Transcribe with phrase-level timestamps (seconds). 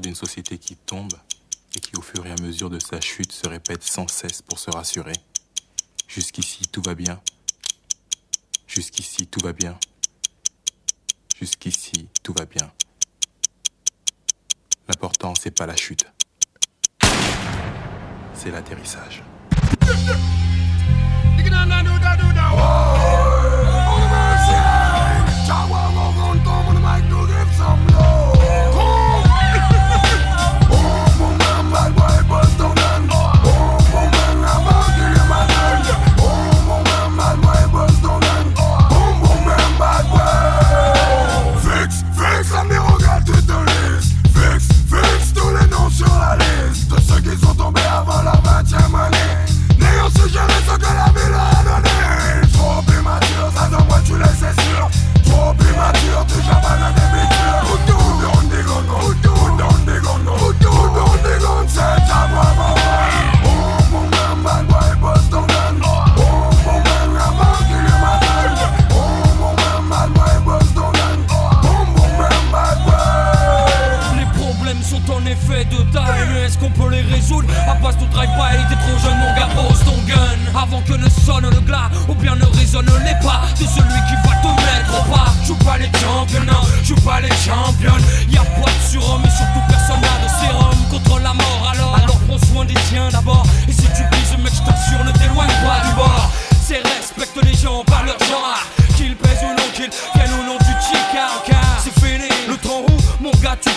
[0.00, 1.12] D'une société qui tombe
[1.76, 4.58] et qui, au fur et à mesure de sa chute, se répète sans cesse pour
[4.58, 5.12] se rassurer.
[6.08, 7.20] Jusqu'ici, tout va bien.
[8.66, 9.78] Jusqu'ici, tout va bien.
[11.38, 12.72] Jusqu'ici, tout va bien.
[14.88, 16.06] L'important, c'est pas la chute.
[18.34, 19.22] C'est l'atterrissage.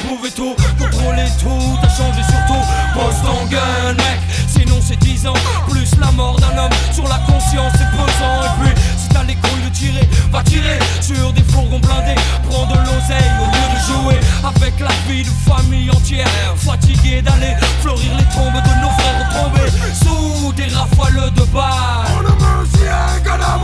[0.05, 2.63] trouver tout, contrôler tout, t'as changé surtout.
[2.93, 5.33] Pense ton gun, mec, sinon c'est 10 ans.
[5.69, 8.37] Plus la mort d'un homme sur la conscience, c'est pesant.
[8.43, 12.19] Et puis, si t'as les couilles de tirer, va tirer sur des fourgons blindés.
[12.49, 16.27] Prends de l'oseille au lieu de jouer avec la vie de famille entière.
[16.55, 22.35] Fatigué d'aller fleurir les tombes de nos frères tombés sous des rafales de balles.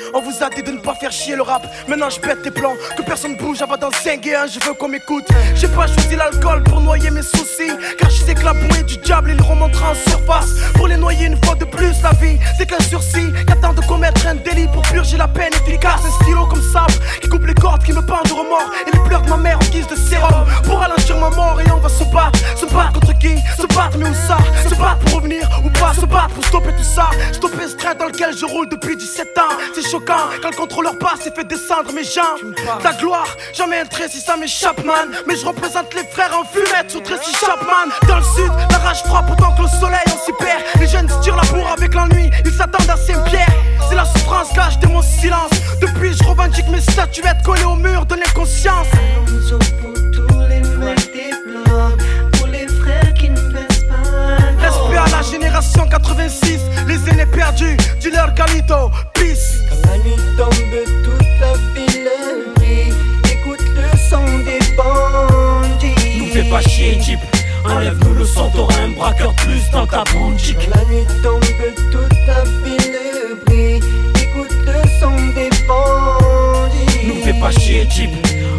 [0.13, 2.51] On vous a dit de ne pas faire chier le rap, maintenant je pète tes
[2.51, 5.25] plans, que personne bouge avant d'en 5 et 1, je veux qu'on m'écoute.
[5.55, 8.97] J'ai pas choisi l'alcool pour noyer mes soucis, car je sais que la bouée du
[8.97, 10.49] diable il remontera en surface.
[10.75, 14.27] Pour les noyer une fois de plus, la vie c'est qu'un sursis, qu'attend de commettre
[14.27, 16.01] un délit pour purger la peine efficace.
[16.05, 19.03] Un stylo comme sable qui coupe les cordes, qui me pendent de remords, et les
[19.05, 20.45] pleurs de ma mère en guise de sérum.
[20.65, 23.35] Pour ralentir ma mort et on va se battre, se battre contre qui?
[23.57, 24.37] Se battre mais où ça?
[24.67, 25.93] Se battre pour revenir ou pas?
[25.93, 27.09] Se battre pour stopper tout ça.
[27.31, 29.55] Stopper ce train dans lequel je roule depuis 17 ans.
[29.73, 32.55] C'est quand le contrôleur passe et fait descendre mes jambes.
[32.81, 35.09] Ta gloire, jamais un trait si ça m'échappe man.
[35.27, 37.91] Mais je représente les frères en fumette sur Tracy Chapman.
[38.07, 41.09] Dans le sud, la rage frappe autant que le soleil on s'y perd Les jeunes
[41.09, 43.53] se tirent la bourre avec l'ennui, ils s'attendent à Saint-Pierre
[43.89, 45.51] C'est la souffrance cache de mon silence.
[45.81, 48.87] Depuis je revendique mes statuettes collées au mur de l'inconscience
[55.21, 57.77] génération 86, les aînés perdus,
[58.11, 59.61] leur Calito, peace.
[59.69, 60.53] Quand la nuit tombe,
[61.03, 62.09] toute la ville
[62.59, 62.93] rit,
[63.31, 66.19] écoute le son des bandits.
[66.19, 67.19] Nous fais pas chier, Jeep.
[67.65, 68.25] Enlève-nous le
[68.81, 70.57] un braqueur plus dans ta bandique.
[70.57, 71.43] Quand la nuit tombe,
[71.91, 73.79] toute la ville brille,
[74.15, 76.20] écoute le son des bandits.
[77.41, 78.11] Pas chier, type.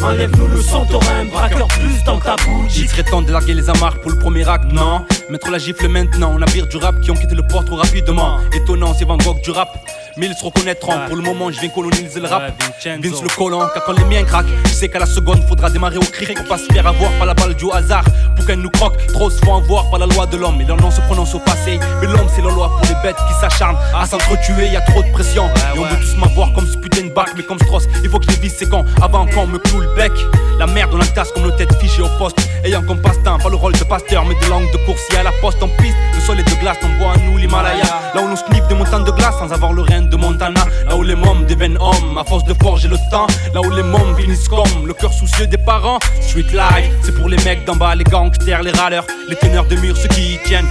[0.03, 0.61] Enlève-nous le
[1.09, 2.77] un braqueur plus dans ta bouche.
[2.77, 5.07] Il serait temps de larguer les amarres pour le premier acte, non?
[5.31, 8.39] Mettre la gifle maintenant, on vire du rap qui ont quitté le port trop rapidement.
[8.53, 9.69] Étonnant, c'est Van Gogh du rap.
[10.17, 12.53] Mais ils se reconnaîtront, pour le moment je viens coloniser le rap.
[12.85, 15.97] Vince le collant, car quand les miens craquent Je sais qu'à la seconde faudra démarrer
[15.97, 18.05] au cri Pour pas se faire avoir par la balle du hasard
[18.37, 20.61] Pour qu'elle nous croque, trop se font avoir par la loi de l'homme.
[20.61, 21.79] Et leur nom se prononce au passé.
[22.01, 25.03] Mais l'homme c'est la loi pour les bêtes qui s'acharnent À s'entretuer, y a trop
[25.03, 25.49] de pression.
[25.75, 28.19] Et on veut tous m'avoir comme ce putain de bac Mais comme Strauss, il faut
[28.19, 28.85] que je les vise c'est quand?
[29.01, 30.13] Avant qu'on me cloue le bec.
[30.59, 33.49] La merde on la tasse comme nos têtes fichées au poste Ayant comme passe-temps, pas
[33.49, 35.97] le rôle de pasteur Mais de langue de course, y a la poste en piste
[36.15, 37.85] Le sol est de glace, on boit à nous l'Himalaya.
[38.15, 40.65] Là où on sniffe des montagnes de glace sans avoir le rein de Montana.
[40.89, 43.27] Là où les mômes deviennent hommes à force de forger le temps.
[43.55, 45.99] Là où les mômes finissent comme le cœur soucieux des parents.
[46.21, 49.77] Street life, c'est pour les mecs d'en bas, les gangsters, les râleurs Les teneurs de
[49.77, 50.69] murs, ceux qui y tiennent.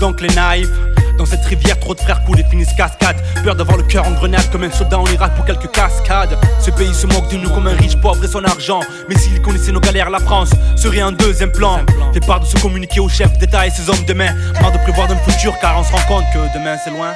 [0.00, 0.70] Donc les naïfs
[1.16, 3.16] dans cette rivière, trop de frères coulent et finissent cascade.
[3.42, 6.38] Peur d'avoir le cœur en grenade comme un soldat en Irak pour quelques cascades.
[6.60, 8.80] Ce pays se moque de nous comme un riche pauvre et son argent.
[9.08, 11.80] Mais s'il connaissait nos galères, la France serait un deuxième plan.
[12.12, 14.34] Fait part de se communiquer au chef d'État et ses hommes demain.
[14.60, 17.12] Marre de prévoir le futur car on se rend compte que demain c'est loin.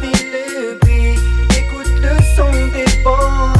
[0.00, 1.18] Ville brille.
[1.56, 3.59] Écoute le son des pour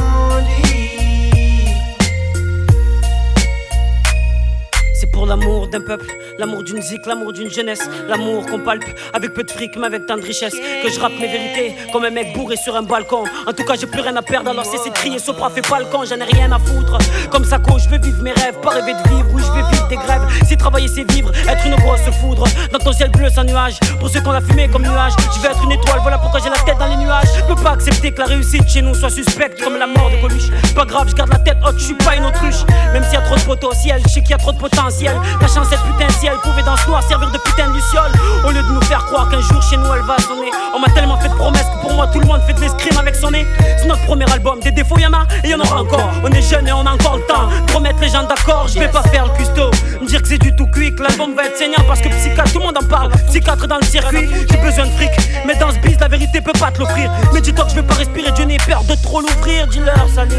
[5.31, 6.07] l'amour d'un peuple,
[6.39, 8.83] l'amour d'une zik, l'amour d'une jeunesse, l'amour qu'on palpe
[9.13, 10.53] avec peu de fric mais avec tant de richesse.
[10.83, 13.23] Que je rappe mes vérités comme un mec bourré sur un balcon.
[13.47, 15.19] En tout cas, j'ai plus rien à perdre alors cessez de crier.
[15.19, 16.97] Sopra fait pas le con, j'en ai rien à foutre.
[17.29, 19.25] Comme ça, je veux vivre mes rêves, pas rêver de vivre.
[19.31, 20.27] Oui, je vais vivre des grèves.
[20.49, 22.43] Si travailler c'est vivre, être une grosse foudre.
[22.73, 25.47] Dans ton ciel bleu sans nuage, pour ceux qu'on a fumé comme nuage, je vais
[25.47, 25.99] être une étoile.
[26.01, 27.29] Voilà pourquoi j'ai la tête dans les nuages.
[27.37, 30.17] Je peux pas accepter que la réussite chez nous soit suspecte comme la mort de
[30.17, 30.49] Coluche.
[30.75, 32.65] Pas grave, je garde la tête haute, je suis pas une autruche.
[32.91, 35.20] Même s'il y a trop de potentiel, je sais qu'il y a trop de potentiel.
[35.39, 38.11] La chance cette putain si elle pouvait dans ce noir servir de putain de luciole.
[38.45, 40.51] Au lieu de nous faire croire qu'un jour chez nous elle va sonner.
[40.75, 42.97] On m'a tellement fait de promesses que pour moi tout le monde fait de l'escrime
[42.97, 43.45] avec son nez.
[43.77, 46.09] C'est notre premier album, des défauts y'en a et y'en aura encore.
[46.23, 48.87] On est jeune et on a encore le temps Promettre les gens d'accord, je vais
[48.87, 49.71] pas faire le custo
[50.01, 52.59] Me dire que c'est du tout que l'album va être saignant Parce que psychiatre, tout
[52.59, 53.11] le monde en parle.
[53.27, 55.11] Psychiatre dans le circuit, j'ai besoin de fric.
[55.45, 57.11] Mais dans ce biz la vérité peut pas te l'offrir.
[57.33, 59.67] Mais dis-toi que je vais pas respirer, Dieu n'ai peur de trop l'ouvrir.
[59.67, 60.35] Dis-leur salut,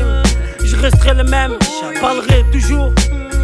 [0.64, 1.56] je resterai le même
[2.00, 2.93] Parlerai toujours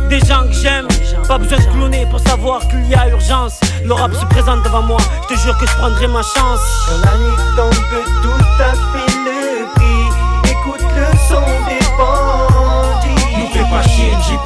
[0.08, 0.88] des gens que j'aime.
[1.26, 3.60] Pas besoin de cloner pour savoir qu'il y a urgence.
[3.84, 6.60] Le rap se présente devant moi, je te jure que je prendrai ma chance.
[6.88, 7.74] Quand la nuit tombe,
[8.22, 10.50] tout à fait le prix.
[10.50, 13.36] Écoute le son des bandits.
[13.38, 14.40] Nous fais pas chier, Jeep.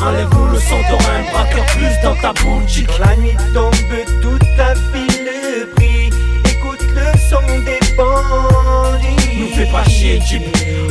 [0.00, 2.86] Enlève-nous le son, t'auras un braqueur plus dans ta boutique.
[2.86, 3.74] Quand la nuit tombe,
[4.22, 6.10] tout à fait le prix.
[6.44, 9.38] Écoute le son des bandits.
[9.38, 10.42] Nous fais pas chier, Jeep.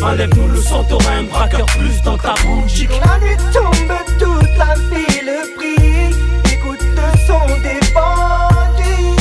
[0.03, 2.91] Enlève-nous le son, t'auras un braqueur plus dans ta boutique.
[3.05, 9.17] La nuit tombe, toute la ville le son des bandits.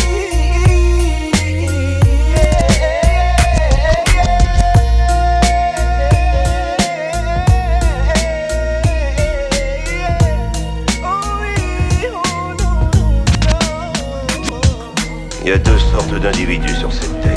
[15.43, 17.35] Il y a deux sortes d'individus sur cette terre.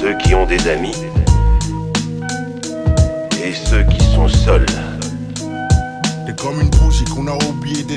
[0.00, 0.96] Ceux qui ont des amis
[3.44, 4.81] et ceux qui sont seuls.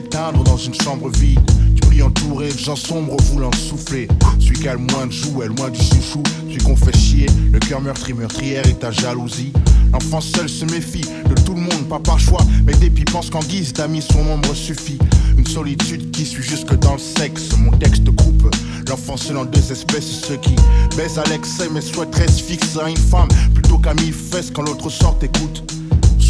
[0.02, 1.40] D'éteindre dans une chambre vide.
[1.74, 4.10] Tu brilles entouré de gens sombres voulant souffler.
[4.40, 6.22] Celui qui a le moins de jouets, loin du chouchou.
[6.50, 9.54] Celui qu'on fait chier, le cœur meurtri, meurtrière et ta jalousie.
[9.94, 13.40] L'enfant seul se méfie de tout le monde, pas par choix, mais dépit pense qu'en
[13.40, 15.00] guise d'amis son ombre suffit.
[15.38, 17.56] Une solitude qui suit jusque dans le sexe.
[17.58, 18.54] Mon texte coupe
[18.90, 20.56] l'enfant seul en deux espèces, ceux qui
[20.98, 24.64] baisent à l'excès mais souhaiteraient se fixer à une femme plutôt qu'à mille fesses quand
[24.64, 25.64] l'autre sort écoute.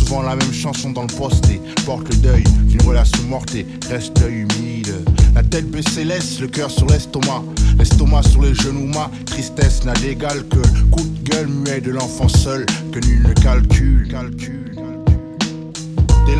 [0.06, 3.66] Souvent la même chanson dans le poste et porte le deuil d'une relation morte et
[3.90, 4.94] reste l'œil humide.
[5.34, 7.42] La tête baissée laisse le cœur sur l'estomac,
[7.80, 11.90] l'estomac sur les genoux, ma tristesse n'a d'égal que le coup de gueule muet de
[11.90, 14.08] l'enfant seul que nul ne calcule.
[14.08, 14.75] calcule.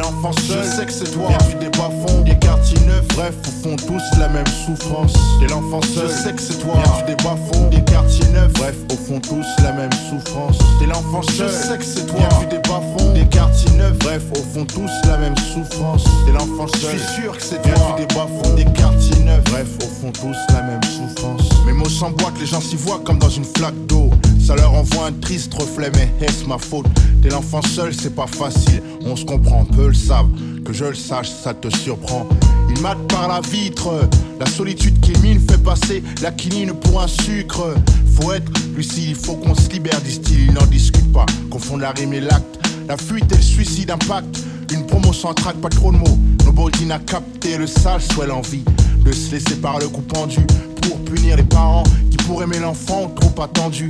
[0.06, 1.30] L'enfant seul, je sais que c'est toi.
[1.30, 3.08] Viens des bas fonds, des quartiers neufs.
[3.16, 5.14] Bref, au fond, tous la même souffrance.
[5.40, 6.76] T'es l'enfant seul, je sais que c'est toi.
[6.76, 8.54] Viens des bas fonds, des quartiers neufs.
[8.54, 10.60] Bref, au fond, tous la même souffrance.
[10.80, 12.20] T'es l'enfant seul, je sais que c'est toi.
[12.20, 13.98] Viens des bas fonds, des quartiers neufs.
[13.98, 16.04] Bref, au fond, tous la même souffrance.
[16.28, 17.96] T'es l'enfant seul, je suis sûr que c'est toi.
[17.98, 19.44] des bas fonds, des quartiers neufs.
[19.46, 21.50] Bref, au fond, tous la même souffrance.
[21.66, 24.12] Mes mots s'emboîtent, les gens s'y voient comme dans une flaque d'eau.
[24.46, 26.86] Ça leur envoie un triste reflet, mais est-ce ma faute?
[27.24, 28.80] T'es l'enfant seul, c'est pas facile.
[29.04, 30.30] On se comprend, peu le savent.
[30.64, 32.28] Que je le sache, ça te surprend.
[32.70, 34.08] Il mate par la vitre.
[34.40, 37.74] La solitude qui mine fait passer la quinine pour un sucre.
[38.22, 40.46] Faut être lucide, il faut qu'on se libère, disent-ils.
[40.46, 41.26] Ils n'en discutent pas.
[41.50, 42.60] Confondent la rime et l'acte.
[42.88, 46.20] La fuite et le suicide impact Une promo sans track, pas trop de mots.
[46.46, 48.64] Nobody n'a capté le sale soit l'envie
[49.04, 50.46] de se laisser par le coup pendu
[50.84, 53.88] pour punir les parents qui pourraient aimer l'enfant trop attendu.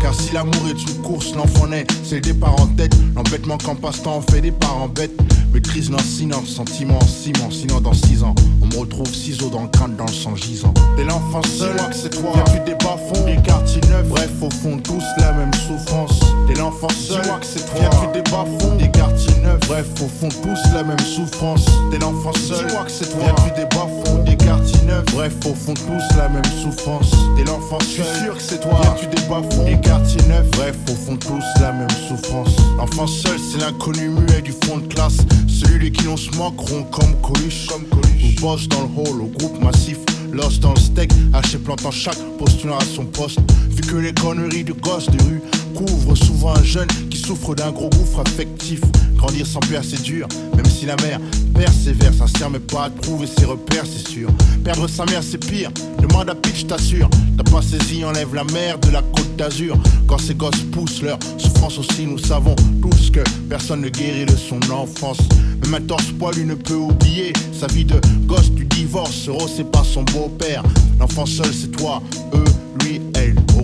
[0.00, 2.94] Car si l'amour est une course, l'enfant naît, c'est le départ en tête.
[3.14, 5.18] L'embêtement qu'en passe-temps fait des parents bêtes.
[5.52, 9.96] Maîtrise lancinant, sentiment ciment, sinon dans six ans, on me retrouve ciseaux dans le crâne,
[9.96, 10.74] dans le sang gisant.
[10.98, 14.78] Dès l'enfant seul, que c'est toi, viens des bas-fonds, des quartiers neufs, bref, au fond,
[14.78, 16.20] tous la même souffrance.
[16.46, 20.28] Dès l'enfant seul, que c'est toi, viens des bas-fonds, des quartiers neufs, bref, au fond,
[20.42, 21.64] tous la même souffrance.
[21.90, 25.72] Dès l'enfant seul, que c'est toi, viens des bas-fonds, des quartiers neufs, bref, au fond,
[25.72, 27.12] tous la même souffrance.
[27.38, 30.94] Dès l'enfant seul, sûr que c'est toi, viens des bas-fonds, des quartiers neufs, bref, au
[30.94, 32.56] fond, tous la même souffrance.
[32.76, 35.18] L'enfant seul, c'est l'inconnu muet du fond de classe.
[35.46, 37.66] Celui de qui on se moqueront comme Coluche.
[37.68, 38.36] Comme Coluche.
[38.36, 39.98] Ou boss dans le hall au groupe massif.
[40.32, 43.38] Lost dans le steak, haché plantant chaque postulant à son poste.
[43.70, 45.40] Vu que les conneries de gosses de rue
[45.76, 48.80] couvrent souvent un jeune qui souffre d'un gros gouffre affectif.
[49.16, 51.20] Grandir sans père, c'est dur, même si la mère
[51.54, 54.28] persévère, sincère mais pas à trouver ses repères, c'est sûr.
[54.64, 55.70] Perdre sa mère, c'est pire.
[56.00, 57.08] Demande à Pitch, t'assure.
[57.36, 59.76] T'as pas saisi, enlève la mer de la côte d'Azur.
[60.06, 64.36] Quand ces gosses poussent leur souffrance aussi, nous savons tous que personne ne guérit de
[64.36, 65.18] son enfance.
[65.62, 69.28] Même un torse poilu ne peut oublier sa vie de gosse du divorce.
[69.28, 70.62] Euro, c'est pas son beau-père.
[71.00, 72.02] L'enfant seul, c'est toi,
[72.34, 72.44] eux,
[72.84, 73.00] lui.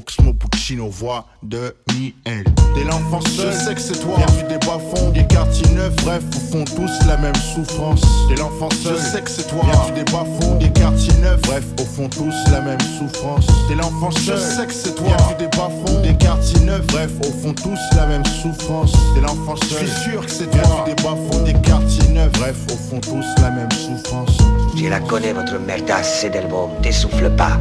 [0.03, 2.45] Oxmo Puccino, voix de Miel.
[2.75, 4.17] Dès l'enfant seul, je sais que c'est toi.
[4.17, 8.03] Viens des bas-fonds, des quartiers neufs, bref, au fond tous la même souffrance.
[8.29, 9.61] Dès l'enfant seul, je sais que c'est toi.
[9.63, 13.47] Viens des bas-fonds, des quartiers neufs, bref, au fond tous la même souffrance.
[13.69, 15.07] Dès l'enfant seul, je sais que c'est toi.
[15.07, 18.93] Viens des bas-fonds, des quartiers neufs, bref, au fond tous la même souffrance.
[19.15, 20.63] Dès l'enfant seul, je suis sûr que c'est toi.
[20.65, 24.37] Viens des bas-fonds, des quartiers neufs, bref, au fond tous la même souffrance.
[24.75, 26.71] Je la connais, votre merdasse, c'est Delbo.
[26.83, 27.61] T'essouffle pas.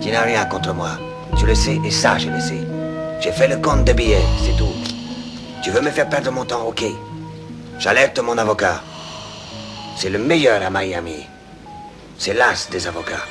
[0.00, 0.90] Tu n'as rien contre moi.
[1.38, 2.66] Tu le sais, et ça, je le sais.
[3.20, 4.74] J'ai fait le compte de billets, c'est tout.
[5.62, 6.84] Tu veux me faire perdre mon temps, ok.
[7.78, 8.82] J'alerte mon avocat.
[9.96, 11.26] C'est le meilleur à Miami.
[12.18, 13.26] C'est l'as des avocats.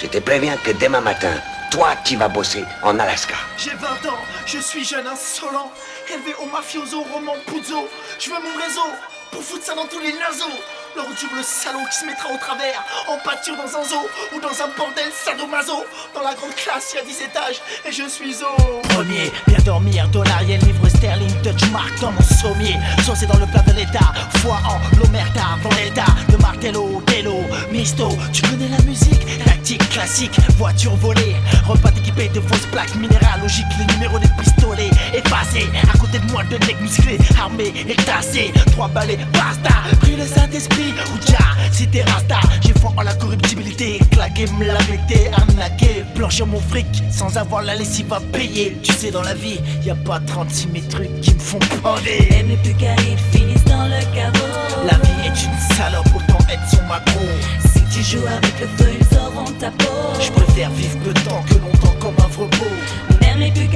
[0.00, 1.34] Je te préviens que demain matin,
[1.70, 3.36] toi, tu vas bosser en Alaska.
[3.56, 5.70] J'ai 20 ans, je suis jeune insolent,
[6.12, 7.88] élevé au mafioso, roman puzzo.
[8.18, 8.88] Je veux mon réseau
[9.30, 10.58] pour foutre ça dans tous les naseaux.
[10.96, 14.62] Retour le salaud qui se mettra au travers En pâture dans un zoo ou dans
[14.62, 15.84] un bordel sadomaso.
[16.14, 20.08] Dans la grande classe, y a 10 étages et je suis au Premier, bien dormir,
[20.08, 22.76] dollar, y'a livre sterling, touch mark dans mon sommier.
[23.04, 27.40] Saucé dans le plat de l'état, foi en l'omerta, dans l'état Le martello, télo,
[27.72, 29.24] misto, tu connais la musique?
[29.44, 31.36] Tactique classique, voiture volée.
[31.66, 34.90] Repas équipé de fausses plaques minéralogiques Les numéros des pistolets.
[35.14, 40.16] Effacés À côté de moi, deux mecs musclés, armés et tassés Trois balais, basta, pris
[40.16, 40.92] le Saint-Esprit.
[41.14, 41.50] Ouja,
[41.86, 43.98] t'es rasta, j'ai foi en la corruptibilité.
[44.10, 48.76] Claquer, me la vérité, arnaquer, blanchir mon fric sans avoir la lessive à payer.
[48.82, 52.28] Tu sais, dans la vie, y a pas 36 000 trucs qui me font bander.
[52.38, 52.74] Et mes plus
[53.32, 54.46] finissent dans le caveau.
[54.84, 57.20] La vie est une salope, autant être son macro.
[57.72, 60.20] Si tu joues avec le feu, ils auront ta peau.
[60.20, 62.72] Je préfère vivre peu de temps que longtemps comme un vrai beau.
[63.20, 63.68] Même les plus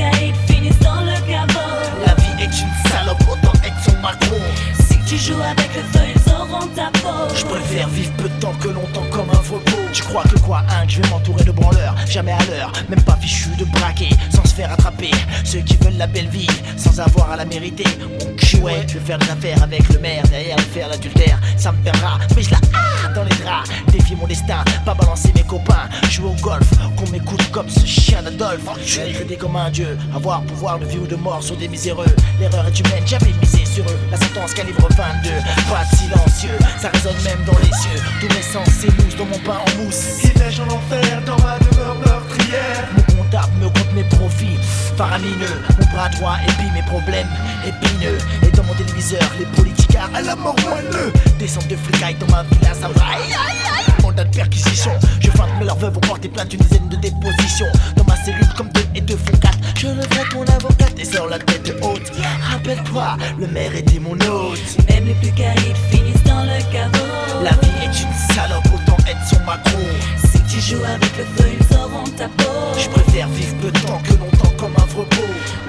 [0.46, 1.70] finissent dans le caveau.
[2.06, 4.36] La vie est une salope, autant être son macro.
[4.74, 4.83] Si
[5.14, 7.34] tu joues avec le feu, ils auront ta peau.
[7.34, 9.60] Je préfère vivre peu de temps que longtemps comme un faux
[9.92, 11.94] Tu crois que quoi, hein, que je vais m'entourer de branleurs.
[12.08, 15.10] Jamais à l'heure, même pas fichu de braquer Sans se faire attraper,
[15.44, 17.84] ceux qui veulent la belle vie Sans avoir à la mériter.
[18.20, 21.38] Mon cul, ouais, je vais faire des affaires avec le maire Derrière le faire l'adultère,
[21.56, 23.70] ça me perdra Mais je la ah dans les draps.
[23.92, 25.88] Défier mon destin, pas balancer mes copains.
[26.10, 28.66] Jouer au golf, qu'on m'écoute comme ce chien d'Adolphe.
[28.98, 32.06] Être des comme un dieu, avoir pouvoir de vie ou de mort sur des miséreux.
[32.40, 33.98] L'erreur est humaine, j'avais misé sur eux.
[34.10, 35.30] La sentence calibre 22,
[35.68, 39.38] pas de silencieux Ça résonne même dans les cieux Tous mes sens s'émoussent dans mon
[39.38, 40.22] pain en mousse.
[40.22, 42.86] Il neige en enfer dans ma demeure meurtrière.
[42.96, 44.58] Mon comptable me compte mes profits
[44.96, 45.58] faramineux.
[45.80, 47.28] Mon bras droit épie mes problèmes
[47.66, 48.18] épineux.
[48.46, 51.12] Et dans mon téléviseur les politiques à la mort moelleux.
[51.38, 53.02] Descente de fricaille dans ma villa ça va.
[53.02, 54.92] Aïe aïe aïe Mandat de perquisition.
[55.18, 57.66] Je feinte mais leurs veuves vont porter plainte une dizaine de dépositions.
[57.96, 59.58] Dans ma cellule comme deux et deux font quatre.
[59.76, 62.12] Je devrais ton avocate et sors la tête haute.
[62.52, 64.60] Rappelle-toi, le maire était mon hôte.
[64.88, 67.04] Même les plus caïds finissent dans le caveau.
[67.42, 69.80] La vie est une salope, autant être son macro.
[70.18, 72.78] Si tu joues avec le feu, ils auront ta peau.
[72.78, 75.06] Je préfère vivre peu de temps que longtemps comme un beau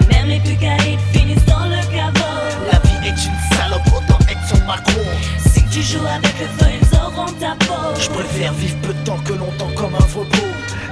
[0.07, 2.35] Même les plus caïds finissent dans le caveau.
[2.71, 5.01] La vie est une salope, autant être son macro.
[5.39, 6.84] Si tu joues avec le feu,
[7.99, 10.25] Je préfère vivre peu de temps que longtemps comme un beau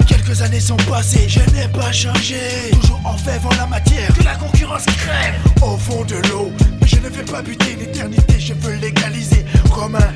[0.06, 2.36] Quelques années sont passées, je n'ai pas changé.
[2.72, 5.34] Toujours en fève en la matière, que la concurrence crève.
[5.62, 6.50] Au fond de l'eau,
[6.80, 8.40] mais je ne vais pas buter l'éternité.
[8.40, 10.12] Je veux légaliser comme un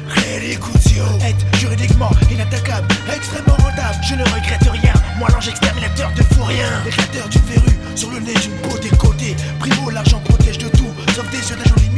[0.61, 3.99] Couture Être juridiquement inattaquable, extrêmement rentable.
[4.03, 6.83] Je ne regrette rien, moi l'ange exterminateur de fou rien.
[6.85, 11.31] L'éclateur d'une verrue, sur le nez d'une peau décotée Primo, l'argent protège de tout, sauf
[11.31, 11.89] des yeux d'un joli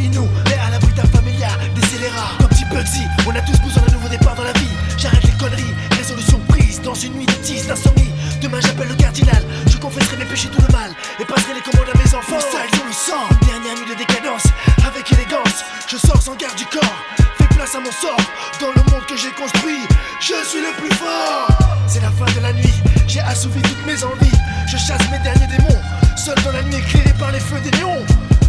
[2.70, 4.70] Bugsy, on a tous besoin d'un nouveau départ dans la vie.
[4.96, 8.10] J'arrête les conneries, résolution prise dans une nuit de 10 d'insomnie.
[8.40, 11.88] Demain j'appelle le cardinal, je confesserai mes péchés tout le mal et passerai les commandes
[11.92, 12.40] à mes enfants.
[12.40, 13.26] Ça, ils ont le sang.
[13.46, 14.44] Dernière nuit de décadence,
[14.86, 16.96] avec élégance, je sors sans garde du corps.
[17.38, 18.22] Fais place à mon sort,
[18.60, 19.82] dans le monde que j'ai construit,
[20.20, 21.48] je suis le plus fort.
[21.86, 22.74] C'est la fin de la nuit,
[23.08, 24.38] j'ai assouvi toutes mes envies.
[24.66, 25.80] Je chasse mes derniers démons,
[26.16, 28.06] seul dans la nuit éclairée par les feux des néons.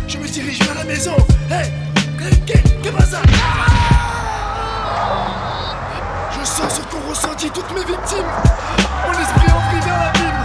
[0.07, 1.15] Je me dirige vers la maison.
[1.49, 1.71] Hey,
[2.45, 3.21] qu'est-ce que ça
[6.31, 8.31] Je sens ce qu'ont ressenti toutes mes victimes.
[9.05, 10.41] Mon esprit envie vers l'abîme.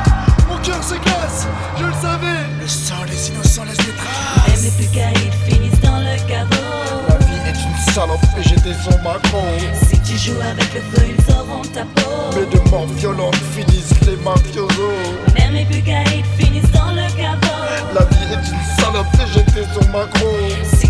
[0.48, 1.46] Mon cœur se glace,
[1.78, 2.40] je le savais.
[2.60, 4.48] Le sang des innocents laisse des traces.
[4.48, 6.62] Même les plus caïds finissent dans le caveau.
[7.08, 9.42] La vie est une salope et j'étais son macro.
[9.88, 12.10] Si tu joues avec le feu, ils auront ta peau.
[12.34, 14.68] Mais de morts violentes finissent les mafiosos.
[15.34, 15.82] Même les plus
[16.38, 17.46] finissent dans le caveau.
[17.94, 20.26] La vie est une salope et j'étais son macro.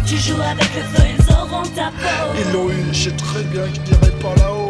[0.07, 2.33] Tu joues avec le feu, ils auront ta peau.
[2.39, 4.69] Ils l'ont eu, je sais très bien que je dirais pas là-haut.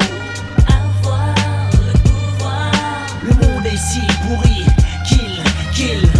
[0.66, 1.34] Avoir
[1.72, 2.72] le pouvoir.
[3.22, 4.64] Le monde est si pourri,
[5.06, 5.42] kill,
[5.74, 6.15] kill.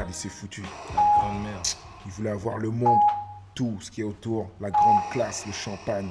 [0.00, 0.62] Merde il s'est foutu.
[0.94, 1.66] La grande merde.
[2.06, 2.98] Il voulait avoir le monde,
[3.54, 6.08] tout ce qui est autour, la grande classe, le champagne.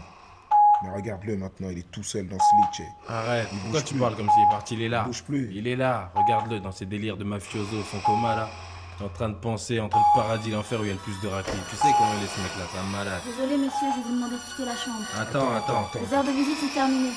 [0.84, 2.88] Mais regarde-le maintenant, il est tout seul dans ce lit.
[3.08, 4.00] Arrête, Il pourquoi tu plus.
[4.00, 4.74] parles comme s'il est parti?
[4.76, 5.02] Il est là.
[5.06, 5.52] Il bouge plus.
[5.54, 8.50] Il est là, regarde-le dans ses délires de mafioso, son coma là.
[9.04, 11.20] En train de penser entre le paradis et l'enfer où il y a le plus
[11.22, 11.54] de raclés.
[11.70, 13.22] Tu sais comment il est ce mec là, c'est un malade.
[13.26, 15.04] Désolé messieurs, je vais vous demander de quitter la chambre.
[15.18, 16.00] Attends, attends, attends.
[16.06, 17.16] Les heures de visite sont terminées.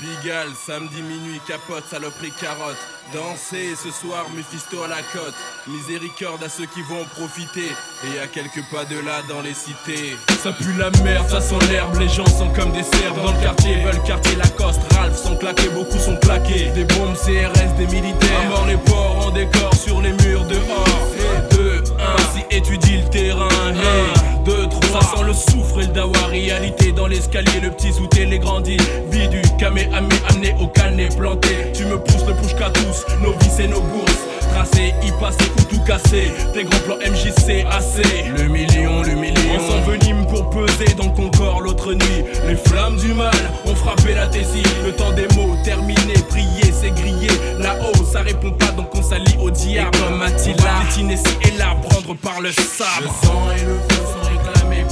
[0.00, 2.78] Pigalle, samedi minuit, capote, saloperie, carotte.
[3.12, 5.34] Danser ce soir, Mephisto à la côte.
[5.66, 7.68] Miséricorde à ceux qui vont en profiter.
[8.04, 10.16] Et à quelques pas de là dans les cités.
[10.42, 11.98] Ça pue la merde, ça sent l'herbe.
[11.98, 13.84] Les gens sont comme des cerfs dans le quartier.
[13.84, 16.70] Veulent quartier Lacoste, Ralph sont claqués, beaucoup sont plaqués.
[16.70, 18.40] Des bombes CRS, des militaires.
[18.40, 21.10] À mort les porcs en décor sur les murs dehors.
[21.50, 23.48] 2, 1, si étudie le terrain.
[23.74, 26.18] Hey, 2, 3, ça sent le soufre et le dawa.
[26.30, 28.76] Réalité dans l'escalier, le petit sous les grandit.
[29.10, 31.72] Vie du camé amé amené au canet planté.
[31.74, 34.18] Tu me pousses le push qu'à tous, nos vices et nos bourses.
[34.52, 36.32] Tracé, y passer ou tout casser.
[36.52, 38.24] Tes grands plans MJC assez.
[38.36, 39.58] Le million, le million.
[39.58, 42.24] On s'envenime pour peser dans ton corps l'autre nuit.
[42.46, 43.34] Les flammes du mal
[43.66, 44.62] ont frappé la thésie.
[44.84, 47.28] Le temps des mots terminé, prier, c'est grillé.
[47.58, 49.96] Là-haut, ça répond pas donc on s'allie au diable.
[49.96, 53.02] Et comme Attila, Tinessi est là, prendre par le sabre.
[53.02, 54.29] Le sang et le feu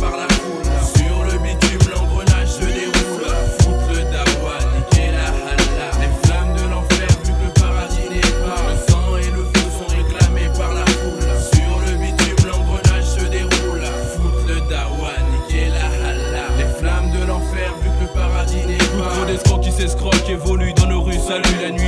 [0.01, 0.65] par la foule.
[0.97, 3.27] Sur le bitume, l'engrenage se déroule.
[3.61, 5.89] Foutre le dawa, niquer la halla.
[6.01, 8.63] Les flammes de l'enfer, vu que le paradis n'est pas.
[8.69, 11.29] Le sang et le feu sont réclamés par la foule.
[11.53, 13.87] Sur le bitume, l'engrenage se déroule.
[14.15, 16.45] Foutre le dawa, niquer la halla.
[16.59, 19.11] Les flammes de l'enfer, vu que le paradis n'est pas.
[19.15, 21.19] Trop d'escrocs qui s'escroquent évoluent dans nos rues.
[21.27, 21.88] Salut la nuit,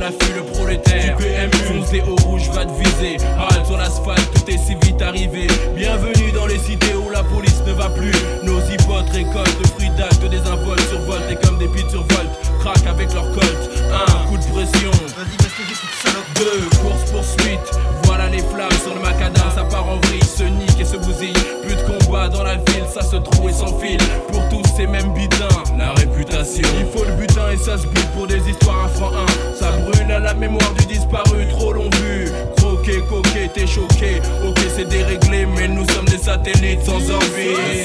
[0.00, 1.16] l'affût, le prolétaire.
[1.16, 3.18] Du PMU, fonce des hauts rouges, va te viser.
[3.38, 5.46] Halte sur l'asphalte, tout est si vite arrivé.
[5.76, 8.12] Bienvenue dans les cités où la police ne va plus.
[8.42, 11.30] Nos hypotes récoltent le fruit d'actes, désinvoltes, survoltent.
[11.30, 12.30] Et comme des pites survoltent,
[12.60, 13.70] craquent avec leur colt.
[13.92, 14.90] Un coup de pression.
[15.16, 16.24] Vas-y, toute salope.
[16.36, 17.80] Deux, course poursuite.
[18.04, 21.32] Voilà les flammes sur le macadam, ça part en vrille, se nique et se bousille.
[21.62, 24.00] Plus de combat dans la ville, ça se trouve et s'enfile.
[24.32, 26.68] Pour tous ces mêmes butins, la réputation.
[26.78, 29.54] Il faut le butin et ça se bute pour des histoires à franc 1.
[29.58, 32.30] Ça brûle à la mémoire du disparu, trop long vu.
[32.56, 34.20] Croqué, coqué, t'es choqué.
[34.46, 37.84] Ok, c'est déréglé, mais nous sommes des satellites sans envie.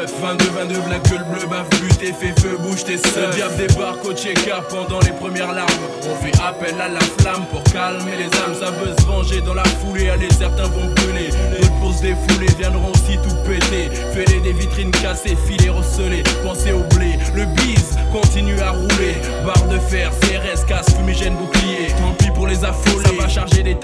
[0.00, 0.20] bluff.
[0.20, 3.16] 22, 22, la gueule bleue, bave, but et fait feu, bouge tes seufs.
[3.16, 5.68] Le diable débarque au check-up pendant les premières larmes.
[6.04, 8.54] On fait appel à la flamme pour calmer les âmes.
[8.58, 10.10] Ça veut se venger dans la foulée.
[10.10, 11.30] Allez, certains vont brûler.
[11.52, 13.90] D'autres pour se défouler viendront aussi tout péter.
[14.12, 16.22] Fêler des vitrines cassées, filets recelés.
[16.44, 17.18] Pensez au blé.
[17.34, 19.16] Le bise continue à rouler.
[19.44, 21.88] Barre de fer, CRS, casse, fumigène, bouclier.
[21.98, 23.04] Tant pis pour les affolés.
[23.04, 23.80] Ça va charger des.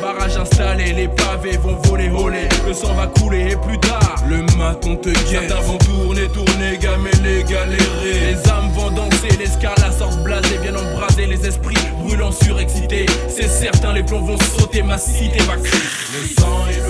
[0.00, 0.92] Barrage installé.
[0.92, 2.48] Les pavés vont voler, voler.
[2.66, 4.16] Le sang va couler et plus tard.
[4.28, 5.57] Le maton te guette.
[5.66, 8.32] Vont tourner, tourner, gameler, galérer.
[8.32, 9.36] Les âmes vont danser.
[9.38, 10.56] Les scarlats sortent blasés.
[10.62, 13.06] Viennent embraser les esprits brûlants, surexcités.
[13.28, 14.82] C'est certain, les plombs vont sauter.
[14.82, 15.56] Ma cité va.
[15.56, 16.87] Le sang et le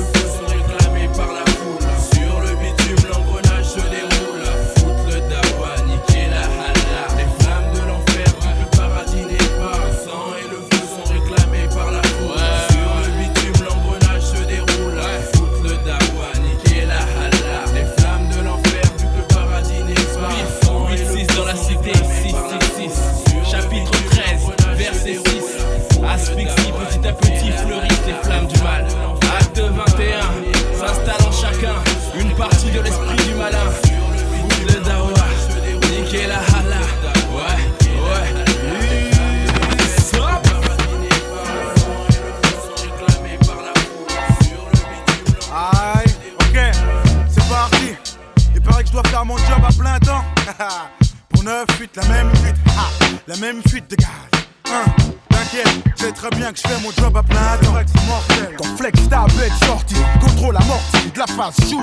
[61.46, 61.80] shoot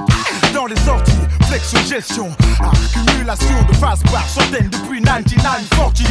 [0.54, 1.15] dans les.
[1.56, 6.04] Flex gestion, accumulation de phase par centaines depuis 9940.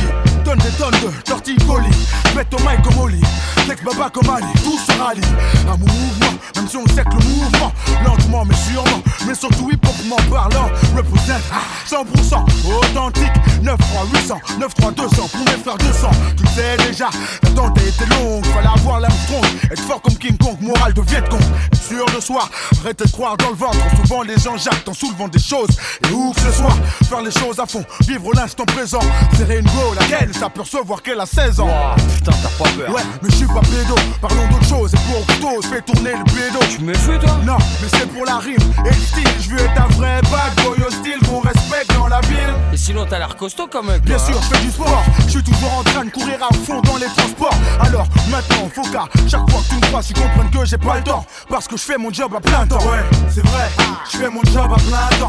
[0.42, 3.20] Donne des tonnes de torticolis, pète au mic comme Oli.
[3.66, 5.20] Flex baba comme Ali, tout se rallie.
[5.66, 7.72] Mon mouvement, même si on sait que le mouvement,
[8.06, 11.42] lentement mais sûrement, mais surtout hip hopement parlant, représente
[11.90, 12.42] 100%
[12.78, 13.32] authentique.
[13.62, 16.10] 9 3 800, 9 3 200 pour mes frères 200.
[16.36, 17.08] Tu sais déjà,
[17.42, 21.22] l'attente été longue, fallait avoir l'âme strong, être fort comme King Kong, morale de Viet
[21.30, 21.40] Cong,
[21.72, 22.48] être sûr de soi,
[22.80, 23.78] arrêtez de croire dans le ventre.
[24.02, 25.70] Souvent les gens jactent en soulevant des choses,
[26.08, 26.76] et où que ce soit,
[27.08, 29.00] faire les choses à fond, vivre l'instant présent,
[29.36, 31.70] serrer une go, laquelle ça peut recevoir qu'elle a 16 ans.
[32.14, 32.94] putain, t'as pas peur.
[32.94, 35.24] Ouais, mais je suis pas pédo, parlons d'autre chose, et pour
[35.62, 36.58] je fais tourner le pédo.
[36.70, 37.38] Tu me fais toi?
[37.44, 40.64] Non, mais c'est pour la rime et le style, je veux être un vrai bad
[40.64, 42.54] boy hostile qu'on respecte dans la ville.
[42.72, 44.00] Et sinon, t'as l'air costaud quand même.
[44.00, 44.40] Bien toi, sûr, hein.
[44.42, 45.04] je fais du sport.
[45.26, 47.54] Je suis toujours en train de courir à fond dans les transports.
[47.80, 50.96] Alors maintenant, faut qu'à chaque fois que tu me vois, tu comprennes que j'ai pas
[50.96, 51.24] le temps.
[51.48, 52.78] Parce que je fais mon job à plein temps.
[52.78, 53.68] Ouais, c'est vrai,
[54.10, 55.23] je fais mon job à plein temps.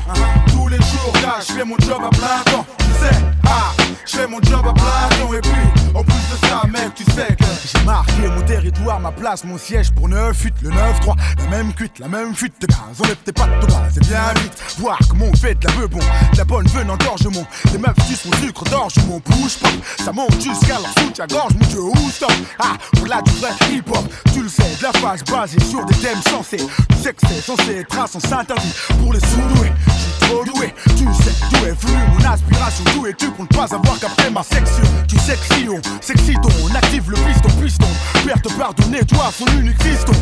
[0.47, 2.65] Tous les jours, là, je fais mon job à plein temps.
[2.79, 3.15] Tu sais,
[3.47, 3.71] ah,
[4.05, 5.33] je fais mon job à plein temps.
[5.33, 5.51] Et puis,
[5.93, 9.57] en plus de ça, mec, tu sais que j'ai marqué mon territoire, ma place, mon
[9.57, 11.15] siège pour 9 8 le 9-3.
[11.37, 12.77] La même cuite, la même fuite de gaz.
[13.01, 14.53] Enlève tes pattes de c'est bien vite.
[14.79, 17.45] Voir comment on fait de la peu bon, de la bonne venant d'orgement.
[17.71, 19.71] Les meufs sucent mon sucre d'orge, mon push pop.
[20.03, 22.31] Ça monte jusqu'à leur soutien-gorge, mon dieu, où stop?
[22.59, 25.95] Ah, pour là du vrai hip-hop, tu le sais, de la phase basée sur des
[25.95, 26.57] thèmes sensés.
[26.57, 29.71] Tu sais que c'est censé être un sens interdit pour les sous-doués.
[29.87, 32.83] Je suis trop doué, tu sais d'où est venue mon aspiration.
[32.93, 34.83] D'où es-tu pour ne pas avoir qu'après ma section?
[35.07, 37.87] Tu sais que si on s'excite, on active le piston, piston.
[38.25, 40.13] Père te pardonner, toi, son unique fiston.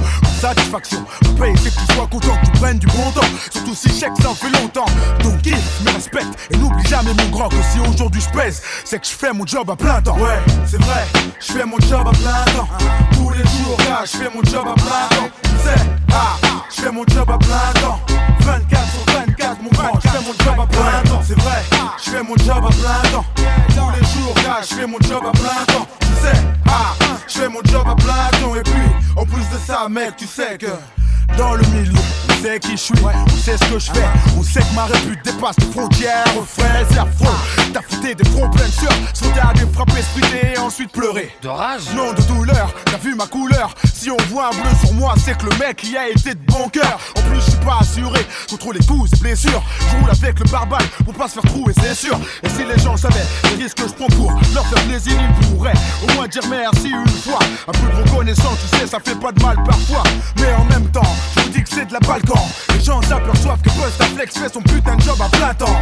[0.42, 1.06] Satisfaction,
[1.40, 3.28] paye, c'est que tu sois content tu prennes du bon temps.
[3.52, 4.86] Surtout si chèque ça fait longtemps.
[5.24, 9.00] Donc kiffe, me respecte et n'oublie jamais mon grand que si aujourd'hui je pèse, c'est
[9.00, 10.18] que je fais mon job à plein temps.
[10.18, 11.06] Ouais, c'est vrai,
[11.40, 12.68] je fais mon job à plein temps.
[13.14, 15.30] Tous les jours, je fais mon job à plein temps.
[15.44, 16.36] Tu sais, ah,
[16.76, 18.00] je fais mon job à plein temps.
[18.40, 18.83] 24 sur 24,
[19.72, 21.22] je fais mon job à plein temps.
[21.26, 21.64] C'est vrai,
[22.04, 23.26] je fais mon job à plein temps.
[23.36, 25.88] Tous les jours, je fais mon job à plein temps.
[26.00, 26.94] Tu sais, ah,
[27.28, 28.56] je fais mon job à plein temps.
[28.56, 28.74] Et puis,
[29.16, 30.68] en plus de ça, mec, tu sais que.
[31.38, 31.92] Dans le milieu,
[32.30, 34.06] on sait qui je suis, on sait ce que je fais,
[34.38, 37.36] on sait que ma répute dépasse les frontières, frère, c'est affreux.
[37.74, 41.36] T'as fouté des fronts pleins de sueur, sauté à des frappes spritées et ensuite pleurer.
[41.42, 43.74] De rage Non, de douleur, t'as vu ma couleur.
[43.94, 46.46] Si on voit un bleu sur moi, c'est que le mec y a été de
[46.46, 47.00] bon cœur.
[47.18, 48.20] En plus, je suis pas assuré
[48.50, 49.64] contre les coups et blessures.
[49.80, 52.20] Je roule avec le barbare pour pas se faire trouer, c'est sûr.
[52.44, 55.14] Et si les gens le savaient, les risques que je prends pour leur faire plaisir,
[55.20, 57.40] ils pourraient au moins dire merci une fois.
[57.68, 60.04] Un peu de reconnaissance, tu sais, ça fait pas de mal parfois.
[60.38, 61.02] Mais en même temps,
[61.36, 62.48] je vous dis que c'est de la balkan.
[62.74, 65.80] Les gens s'aperçoivent que Busta fait son putain de job à plein temps.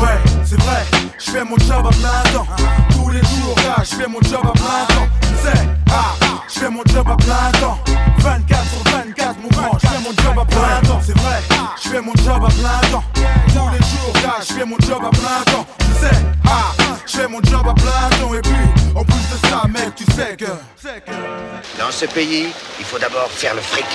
[0.00, 0.84] Ouais, c'est vrai,
[1.18, 2.46] je fais mon job à plein temps.
[2.90, 5.08] Tous les jours, là, je fais mon job à plein temps.
[5.22, 6.14] Tu sais, ah,
[6.48, 7.78] je fais mon job à plein temps.
[8.18, 11.00] 24 sur 24, mon grand, je fais mon job à plein temps.
[11.02, 11.55] C'est vrai,
[11.86, 13.04] je fais mon job à plein temps.
[13.14, 15.66] Tous les jours, là, je fais mon job à plein temps.
[15.78, 16.72] Tu sais, ah,
[17.06, 18.34] je fais mon job à plein temps.
[18.34, 18.52] Et puis,
[18.94, 20.46] en plus de ça, mec, tu sais que.
[21.78, 23.86] Dans ce pays, il faut d'abord faire le fric.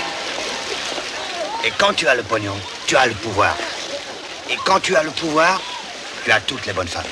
[1.66, 2.56] Et quand tu as le pognon,
[2.88, 3.56] tu as le pouvoir.
[4.50, 5.60] Et quand tu as le pouvoir,
[6.24, 7.04] tu as toutes les bonnes femmes.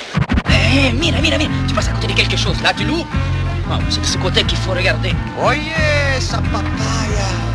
[0.48, 3.06] Eh, mira, mira, mira, tu passes à côté de quelque chose, là tu loupes.
[3.70, 5.14] Ah, c'est de ce côté qu'il faut regarder.
[5.40, 5.72] Oye,
[6.20, 7.49] sa papaya.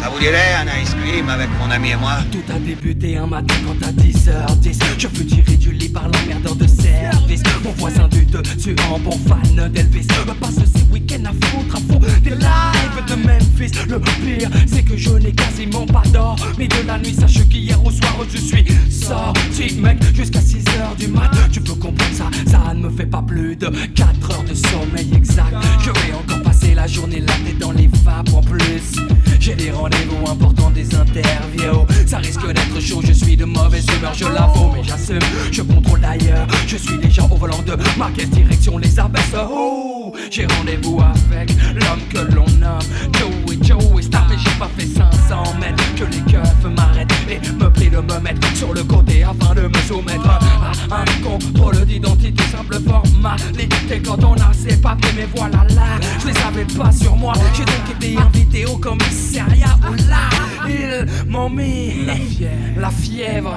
[0.00, 3.26] Ça vous dirait un ice cream avec mon ami et moi Tout a débuté un
[3.26, 7.42] matin quand à 10h10 Je fus tiré du lit par l'emmerdeur de service.
[7.64, 10.06] Mon voisin du dessus en bon fan d'Elvis.
[10.26, 13.72] Me passe ces week-ends à foutre à fond des lives de Memphis.
[13.88, 17.14] Le pire c'est que je n'ai quasiment pas d'or Mais de la nuit.
[17.14, 21.30] Sache qu'hier au soir je suis sorti mec Jusqu'à 6h du mat.
[21.52, 25.10] Tu peux comprendre ça, ça ne me fait pas plus de 4 heures de sommeil
[25.14, 25.54] exact.
[25.80, 28.96] Je vais encore passer la journée là dans les vapes en plus.
[29.40, 31.86] J'ai des rendez-vous importants, des interviews.
[32.06, 35.18] Ça risque d'être chaud, je suis de mauvaise humeur, je l'avoue Mais j'assume,
[35.50, 40.46] je contrôle d'ailleurs Je suis déjà au volant de ma direction les abaisse Oh, j'ai
[40.46, 42.78] rendez-vous avec l'homme que l'on nomme
[43.12, 43.58] Joey.
[43.62, 47.98] Joey Star j'ai pas fait 500 mètres Que les keufs m'arrêtent et me prient de
[47.98, 54.02] me mettre sur le côté Afin de me soumettre à Un contrôle d'identité, simple formalité.
[54.04, 57.32] Quand on a ses papiers, mais voilà là Je les avais pas sur moi.
[57.54, 60.28] J'ai donc été invité au commissariat Où là,
[60.68, 63.54] ils m'ont mis La fièvre, la fièvre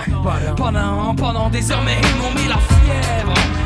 [0.55, 3.60] Pendant, pendant des heures, mais ils m'ont mis la fièvre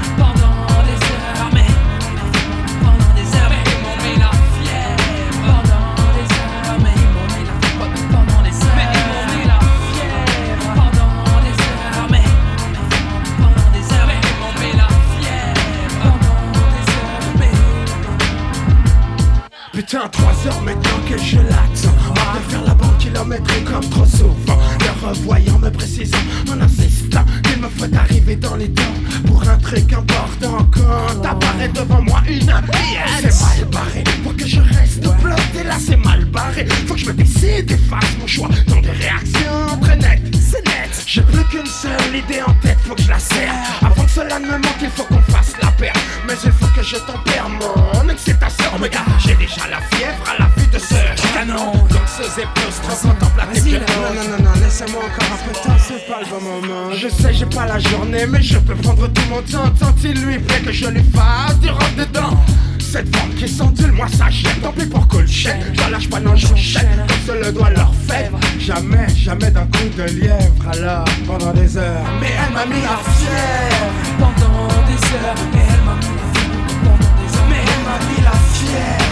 [19.88, 24.06] Putain, 3 heures maintenant que je l'attends Hâte de faire la bande kilométrique comme trop
[24.06, 24.58] souvent.
[24.80, 26.18] Le revoyant me précisant.
[26.52, 26.60] En
[27.44, 28.82] Qu'il me faut arriver dans les temps
[29.26, 34.04] Pour un truc important Quand apparaît devant moi une pièce C'est mal barré.
[34.24, 36.66] Pour que je reste bloqué Là c'est mal barré.
[36.88, 40.22] Faut que je me décide et fasse mon choix Dans des réactions très nettes.
[40.34, 41.04] C'est net.
[41.06, 42.78] J'ai plus qu'une seule idée en tête.
[42.86, 43.54] Faut que je la serre.
[43.82, 45.94] Avant que cela ne me manque il faut qu'on fasse la paire.
[46.28, 48.84] Mais il faut que je tempère mon excitation Oh
[49.20, 51.72] J'ai déjà la fièvre à la vue de ce canon
[52.18, 55.64] Donc ce épostrophe contemple la tête Non, non, non, non, laissez-moi encore un peu de
[55.66, 56.92] temps, c'est pas le bon moment.
[56.94, 59.70] Je sais, j'ai pas la journée, mais je peux prendre tout mon temps.
[59.78, 62.38] Tant il lui plaît que je lui fasse du rentre dedans?
[62.80, 66.38] Cette forme qui s'endule, moi ça jette Tant pis pour Colchette, j'en lâche pas, non
[66.38, 67.06] j'enchaîne.
[67.06, 70.70] Comme se le doit leur fait Jamais, jamais d'un coup de lièvre.
[70.72, 72.06] Alors, pendant des heures.
[72.22, 76.80] Mais elle m'a mis la fièvre Pendant des heures, mais elle m'a mis la fièvre
[76.82, 79.06] Pendant des heures, mais elle m'a mis la fièvre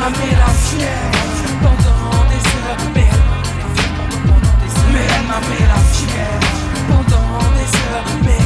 [0.00, 1.26] m'a mis la fièvre.
[1.62, 4.04] Pendant des heures, mais elle m'a mis la fièvre.
[4.26, 6.50] Pendant, des heures, mais elle m'a mis la fièvre.
[6.88, 8.42] Pendant des heures, mais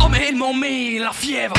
[0.00, 1.56] Oh mais ils m'ont mis la fièvre.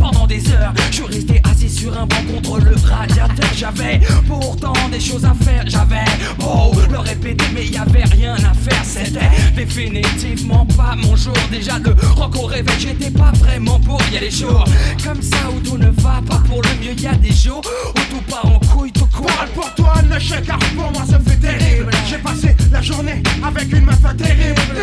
[0.00, 1.42] Pendant des heures Je restais
[1.86, 3.50] sur un banc contre le radiateur.
[3.56, 5.62] J'avais pourtant des choses à faire.
[5.66, 6.04] J'avais
[6.38, 8.84] beau le répéter mais y avait rien à faire.
[8.84, 11.36] C'était définitivement pas mon jour.
[11.50, 14.64] Déjà le rock au réveil j'étais pas vraiment pour Y a des jours
[15.04, 18.00] comme ça où tout ne va pas pour le mieux Y a des jours où
[18.10, 19.26] tout part en couille tout court.
[19.26, 21.90] Parle pour toi, ne car pour moi ça fait terrible.
[22.08, 24.75] J'ai passé la journée avec une meuf terrible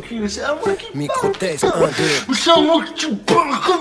[0.00, 0.28] parle.
[1.58, 3.75] ce cul C'est à moi que tu parles ça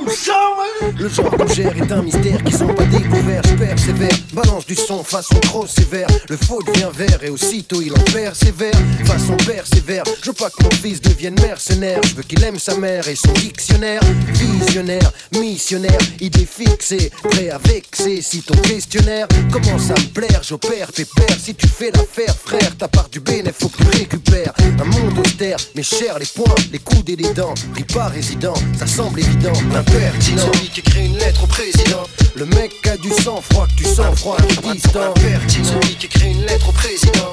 [0.97, 3.41] Le genre qu'on gère est un mystère qui sont pas découverts.
[3.49, 6.07] Je persévère, balance du son façon trop sévère.
[6.29, 8.73] Le faux devient vert et aussitôt il en persévère.
[9.05, 11.99] Façon persévère, je veux pas que mon fils devienne mercenaire.
[12.03, 14.01] Je veux qu'il aime sa mère et son dictionnaire.
[14.33, 18.21] Visionnaire, missionnaire, idée fixée, prêt à vexer.
[18.21, 21.37] Si ton questionnaire commence à me plaire, j'opère pépère.
[21.39, 24.53] Si tu fais l'affaire, frère, ta part du bénéfice, faut que tu récupères.
[24.79, 27.53] Un monde austère, mais cher les poings, les coudes et les dents.
[27.73, 29.53] Pris pas résident, ça semble évident.
[29.73, 30.51] Impertinent.
[30.75, 32.03] Qui écrit une lettre au président.
[32.35, 35.13] Le mec a du sang froid, que tu sens froid, qui distant.
[35.47, 37.31] Celui qui écrit une lettre au président.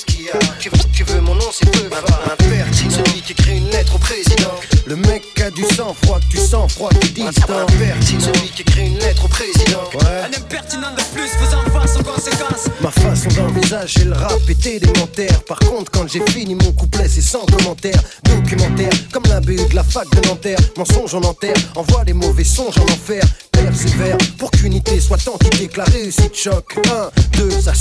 [0.00, 2.22] Qu'est-ce qu'il y a tu veux, tu veux mon nom, c'est peu fort.
[2.32, 2.90] Impertinent.
[2.90, 4.54] Celui qui écrit une lettre au président.
[4.86, 7.60] Le mec a du sang froid, que tu sens froid, qui distant.
[7.60, 8.20] Impertinent.
[8.20, 9.82] Celui qui écrit une lettre au président.
[9.94, 10.22] Ouais.
[10.22, 12.68] Un impertinent de plus faisant face aux conséquences.
[12.80, 15.42] Ma façon d'envisager le rap est élémentaire.
[15.44, 18.00] Par contre, quand j'ai fini mon couplet, c'est sans commentaire.
[18.24, 20.58] Documentaire, comme la BU de la fac de Nanterre.
[20.78, 23.22] Mensonge en enterre, envoie les mauvais songes en enfer.
[23.52, 26.78] Persévère pour qu'unité soit entité, que la réussite choque.
[26.90, 27.74] Un, deux, ça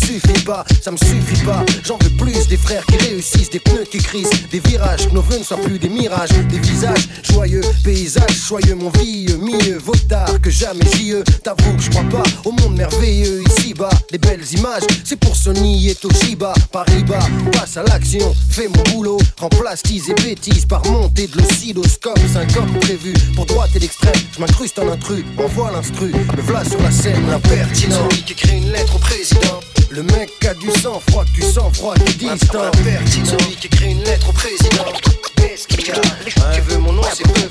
[0.82, 1.63] ça me suffit pas.
[1.84, 5.21] J'en veux plus des frères qui réussissent, des pneus qui crissent, des virages, que nos
[5.21, 9.95] vœux ne soient plus des mirages, des visages joyeux, paysages joyeux, mon vieux, mieux vaut
[10.08, 13.89] tard que jamais j'y T'avoue que je crois pas au monde merveilleux ici-bas.
[14.12, 16.53] Les belles images, c'est pour Sony et Toshiba.
[16.71, 19.17] Paris-Bas, passe à l'action, fais mon boulot.
[19.39, 22.19] Remplace tease et bêtises par montée de l'oscilloscope.
[22.32, 24.13] Syncope prévu pour droite et l'extrême.
[24.36, 26.12] Je m'incruste en intrus, envoie l'instru.
[26.38, 28.10] Me voilà sur la scène, l'impertinent.
[28.10, 29.60] Celui qui écrit une lettre au président.
[29.91, 32.71] Le mec a du sang froid, que tu sens froid, qui distant.
[33.25, 34.86] Celui qui écrit une lettre au président.
[35.36, 37.41] Qu'est-ce qu'il y a Tu veux mon nom, c'est peu.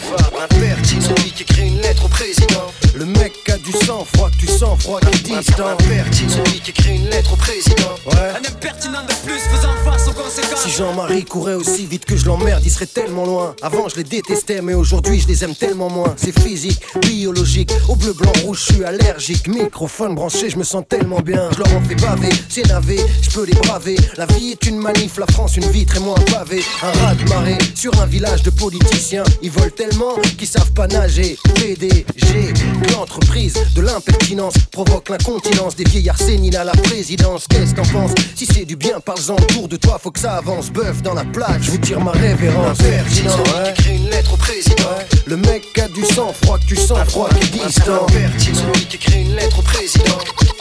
[0.41, 1.01] Impertinent.
[1.01, 2.73] Celui qui écrit une lettre au président.
[2.95, 5.77] Le mec a du sang froid, que tu sens froid, qui distant.
[6.13, 7.95] Celui qui écrit une lettre au président.
[8.07, 8.31] Ouais.
[8.35, 10.63] Un impertinent de plus faisant face aux conséquences.
[10.63, 13.55] Si Si Jean-Marie courait aussi vite que je l'emmerde, il serait tellement loin.
[13.63, 16.15] Avant, je les détestais, mais aujourd'hui, je les aime tellement moins.
[16.17, 17.73] C'est physique, biologique.
[17.89, 19.49] Au bleu, blanc, rouge, je suis allergique.
[19.49, 21.49] Microphone branché, je me sens tellement bien.
[21.53, 23.97] Je leur en fais baver, c'est je peux les braver.
[24.17, 26.63] La vie est une manif, la France une vitre et moi un pavé.
[26.83, 29.25] Un rat de marée sur un village de politiciens.
[29.43, 31.37] Ils volent tellement qu'ils savent pas nager.
[31.55, 32.53] PDG,
[32.93, 37.47] l'entreprise de l'impertinence provoque l'incontinence des vieillards séniles à la présidence.
[37.49, 40.71] Qu'est-ce t'en penses Si c'est du bien, parle-en autour de toi, faut que ça avance.
[40.71, 42.79] Bœuf dans la plaque, je vous tire ma révérence.
[42.79, 43.73] L'impertinent, Ouais.
[43.75, 44.91] qui écrit une lettre au président.
[45.27, 48.07] Le mec a du sang froid, que tu sens froid, qui distant.
[48.09, 50.19] L'impertinent, qui écrit une lettre au président.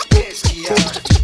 [0.10, 0.76] Qu'est-ce qu'il y a?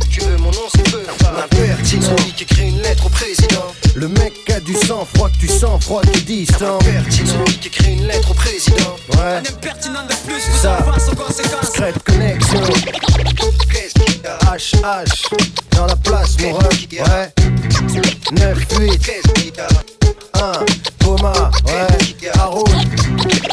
[0.10, 1.02] Tu veux mon nom, c'est peu.
[1.36, 3.65] L'impertinent, qui écrit une lettre au président.
[3.96, 6.80] Le mec a du sang froid, que tu sens froid, qui est distant.
[6.80, 8.96] L'impertinent, qui écrit une lettre au président.
[9.13, 9.38] Ouais.
[9.38, 10.78] Impertinent de plus, C'est ça.
[10.78, 11.67] faisant face aux conséquences.
[11.67, 12.62] Secret connexion.
[14.24, 15.36] HH
[15.76, 16.88] dans la place, mon ref.
[16.91, 17.34] Ouais.
[18.32, 19.62] 9, 8.
[20.34, 20.52] 1.
[21.04, 21.52] Coma.
[21.65, 22.30] Ouais.
[22.39, 22.65] Haroun.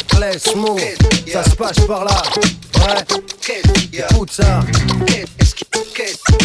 [0.09, 0.79] Klesmo.
[1.33, 2.23] Ça se passe par là.
[2.77, 3.05] Ouais.
[3.93, 4.61] Écoute ça.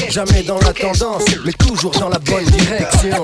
[0.09, 3.23] Jamais dans la tendance, mais toujours dans la bonne direction.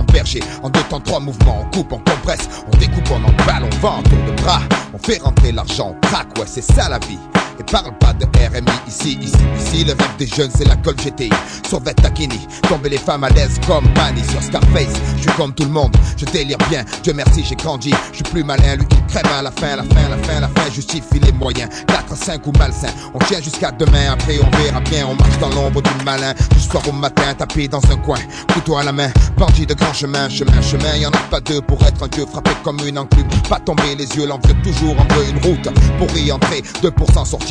[0.63, 3.99] En deux temps, trois mouvements, on coupe, on compresse, on découpe, on emballe, on vend,
[3.99, 4.61] on tourne de bras.
[4.93, 7.19] On fait rentrer l'argent, on craque, ouais, c'est ça la vie.
[7.63, 9.83] Parle pas de RMI ici, ici, ici.
[9.83, 11.29] Le rêve des jeunes, c'est la Col GTI.
[11.67, 14.93] Sur Takini, tomber les femmes à l'aise comme Manny sur Scarface.
[15.17, 16.83] Je suis comme tout le monde, je délire bien.
[17.03, 17.93] Dieu merci, j'ai grandi.
[18.11, 20.47] Je suis plus malin, lui il crève à la fin, la fin, la fin, la
[20.47, 20.71] fin.
[20.71, 21.69] Justifie les moyens.
[21.87, 22.89] 4, 5 ou malsain.
[23.13, 25.07] On tient jusqu'à demain, après on verra bien.
[25.07, 26.33] On marche dans l'ombre du malin.
[26.51, 28.19] Du soir au matin, tapé dans un coin.
[28.53, 30.95] Couteau à la main, bandit de grand chemin, chemin, chemin.
[30.95, 33.27] Y en a pas deux pour être un dieu frappé comme une enclume.
[33.49, 35.69] Pas tomber les yeux, l'envieux toujours en veut une route.
[35.97, 37.50] Pour y entrer, 2% sortir,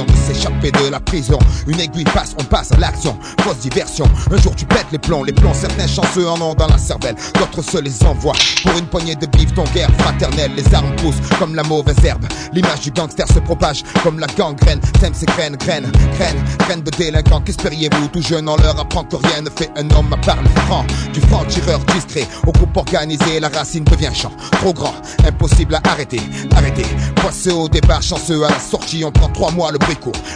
[0.00, 1.38] on veut s'échapper de la prison.
[1.66, 3.18] Une aiguille passe, on passe à l'action.
[3.40, 4.06] Fausse diversion.
[4.30, 7.16] Un jour tu pètes les plombs, les plombs, certains chanceux en ont dans la cervelle.
[7.34, 8.36] D'autres se les envoient.
[8.62, 10.52] Pour une poignée de bif, ton guerre fraternelle.
[10.56, 12.26] Les armes poussent comme la mauvaise herbe.
[12.52, 14.80] L'image du gangster se propage comme la gangrène.
[15.00, 17.40] Sème ses graines, graines, graines, graines de délinquants.
[17.40, 18.08] Qu'espériez-vous?
[18.08, 20.84] Tout jeune, on leur apprend que rien ne fait un homme à part le franc.
[21.12, 24.32] Du franc tireur discret au groupe organisé, la racine devient champ.
[24.52, 24.94] Trop grand,
[25.26, 26.20] impossible à arrêter,
[26.56, 26.84] arrêter.
[27.16, 29.78] Poisseux au départ, chanceux à la sortie, on prend trois mois le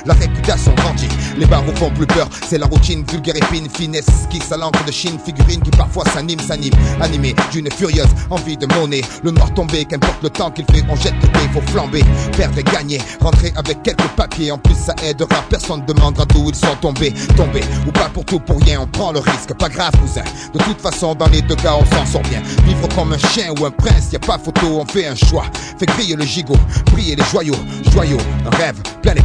[0.04, 2.28] La réputation grandit, les barreaux font plus peur.
[2.48, 6.40] C'est la routine, vulgaire épine, finesse, qui à l'encre de Chine, figurine qui parfois s'anime,
[6.40, 6.74] s'anime.
[7.00, 9.02] Animé d'une furieuse envie de monnaie.
[9.22, 12.04] Le noir tombé, qu'importe le temps qu'il fait, on jette le dé, faut flamber.
[12.36, 14.50] Perdre et gagner, rentrer avec quelques papiers.
[14.52, 17.12] En plus, ça aidera, personne demandera d'où ils sont tombés.
[17.36, 19.54] Tombés, ou pas pour tout, pour rien, on prend le risque.
[19.54, 20.24] Pas grave, cousin.
[20.54, 22.42] De toute façon, dans les deux cas, on s'en sort bien.
[22.64, 25.44] Vivre comme un chien ou un prince, y a pas photo, on fait un choix.
[25.78, 26.56] Fait griller le gigot,
[26.92, 27.56] briller les joyaux,
[27.92, 29.22] joyaux, un rêve, plein les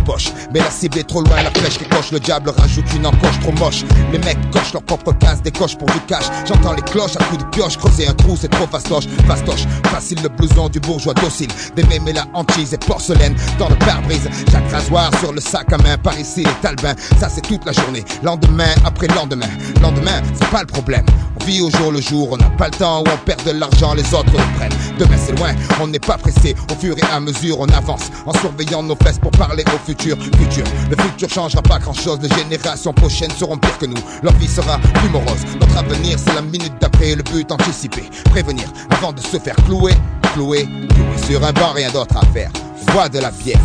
[0.54, 3.40] Mais la cible est trop loin, la flèche qui coche, le diable rajoute une encoche
[3.42, 3.84] trop moche.
[4.12, 6.26] Les mecs cochent leur propre case, décochent pour du cash.
[6.48, 9.66] J'entends les cloches à coups de pioche, creuser un trou, c'est trop fastoche, fastoche.
[9.86, 11.50] Facile le blouson du bourgeois docile.
[11.76, 14.30] Des mémés la hantise et porcelaine dans le pare-brise.
[14.52, 16.96] Chaque rasoir sur le sac à main, par ici les talbins.
[17.20, 19.50] Ça c'est toute la journée, lendemain après lendemain.
[19.82, 21.06] Lendemain, c'est pas le problème.
[21.40, 23.52] On vit au jour le jour, on n'a pas le temps où on perd de
[23.52, 24.98] l'argent, les autres le prennent.
[25.00, 26.56] Demain c'est loin, on n'est pas pressé.
[26.72, 30.01] Au fur et à mesure, on avance en surveillant nos fesses pour parler au futur.
[30.04, 32.20] Le futur changera pas grand chose.
[32.24, 34.02] Les générations prochaines seront pires que nous.
[34.24, 35.46] Leur vie sera plus morose.
[35.60, 37.14] Notre avenir, c'est la minute d'après.
[37.14, 39.94] Le but anticipé, prévenir avant de se faire clouer,
[40.34, 42.50] clouer, clouer sur un banc, rien d'autre à faire.
[42.82, 43.60] On boit de la bière,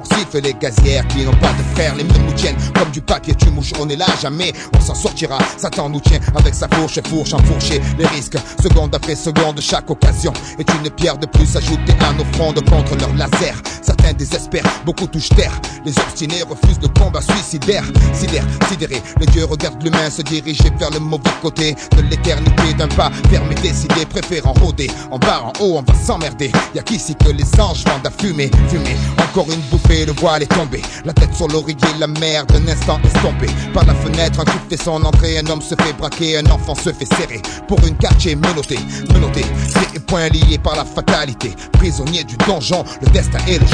[0.00, 1.94] on et les gazières qui n'ont pas de fer.
[1.94, 4.52] Les mines nous tiennent comme du papier, tu mouches, on est là jamais.
[4.74, 7.80] On s'en sortira, Satan nous tient avec sa fourche et fourche enfourchée.
[7.98, 12.24] Les risques, seconde après seconde, chaque occasion est une pierre de plus ajoutée à nos
[12.32, 13.54] frondes contre leur laser.
[13.82, 15.52] Certains désespèrent, beaucoup touchent terre.
[15.84, 17.84] Les obstinés refusent le combat suicidaire.
[18.14, 22.88] Sidère, sidéré, les dieux regardent l'humain se diriger vers le mauvais côté de l'éternité d'un
[22.88, 24.88] pas fermé, décidé, préférant rôder.
[25.10, 26.52] En bas, en haut, on va s'emmerder.
[26.74, 28.96] Y'a qu'ici que les anges vendent à fumer, fumer.
[29.18, 30.82] Encore une bouffée, le voile est tombé.
[31.04, 33.50] La tête sur l'oreiller, la mer d'un instant estompée.
[33.74, 35.38] Par la fenêtre, un coup fait son entrée.
[35.38, 37.40] Un homme se fait braquer, un enfant se fait serrer.
[37.66, 38.78] Pour une quartier menotté,
[39.12, 39.40] menotté.
[39.40, 41.54] Pieds et poings liés par la fatalité.
[41.72, 43.66] Prisonnier du donjon, le destin est le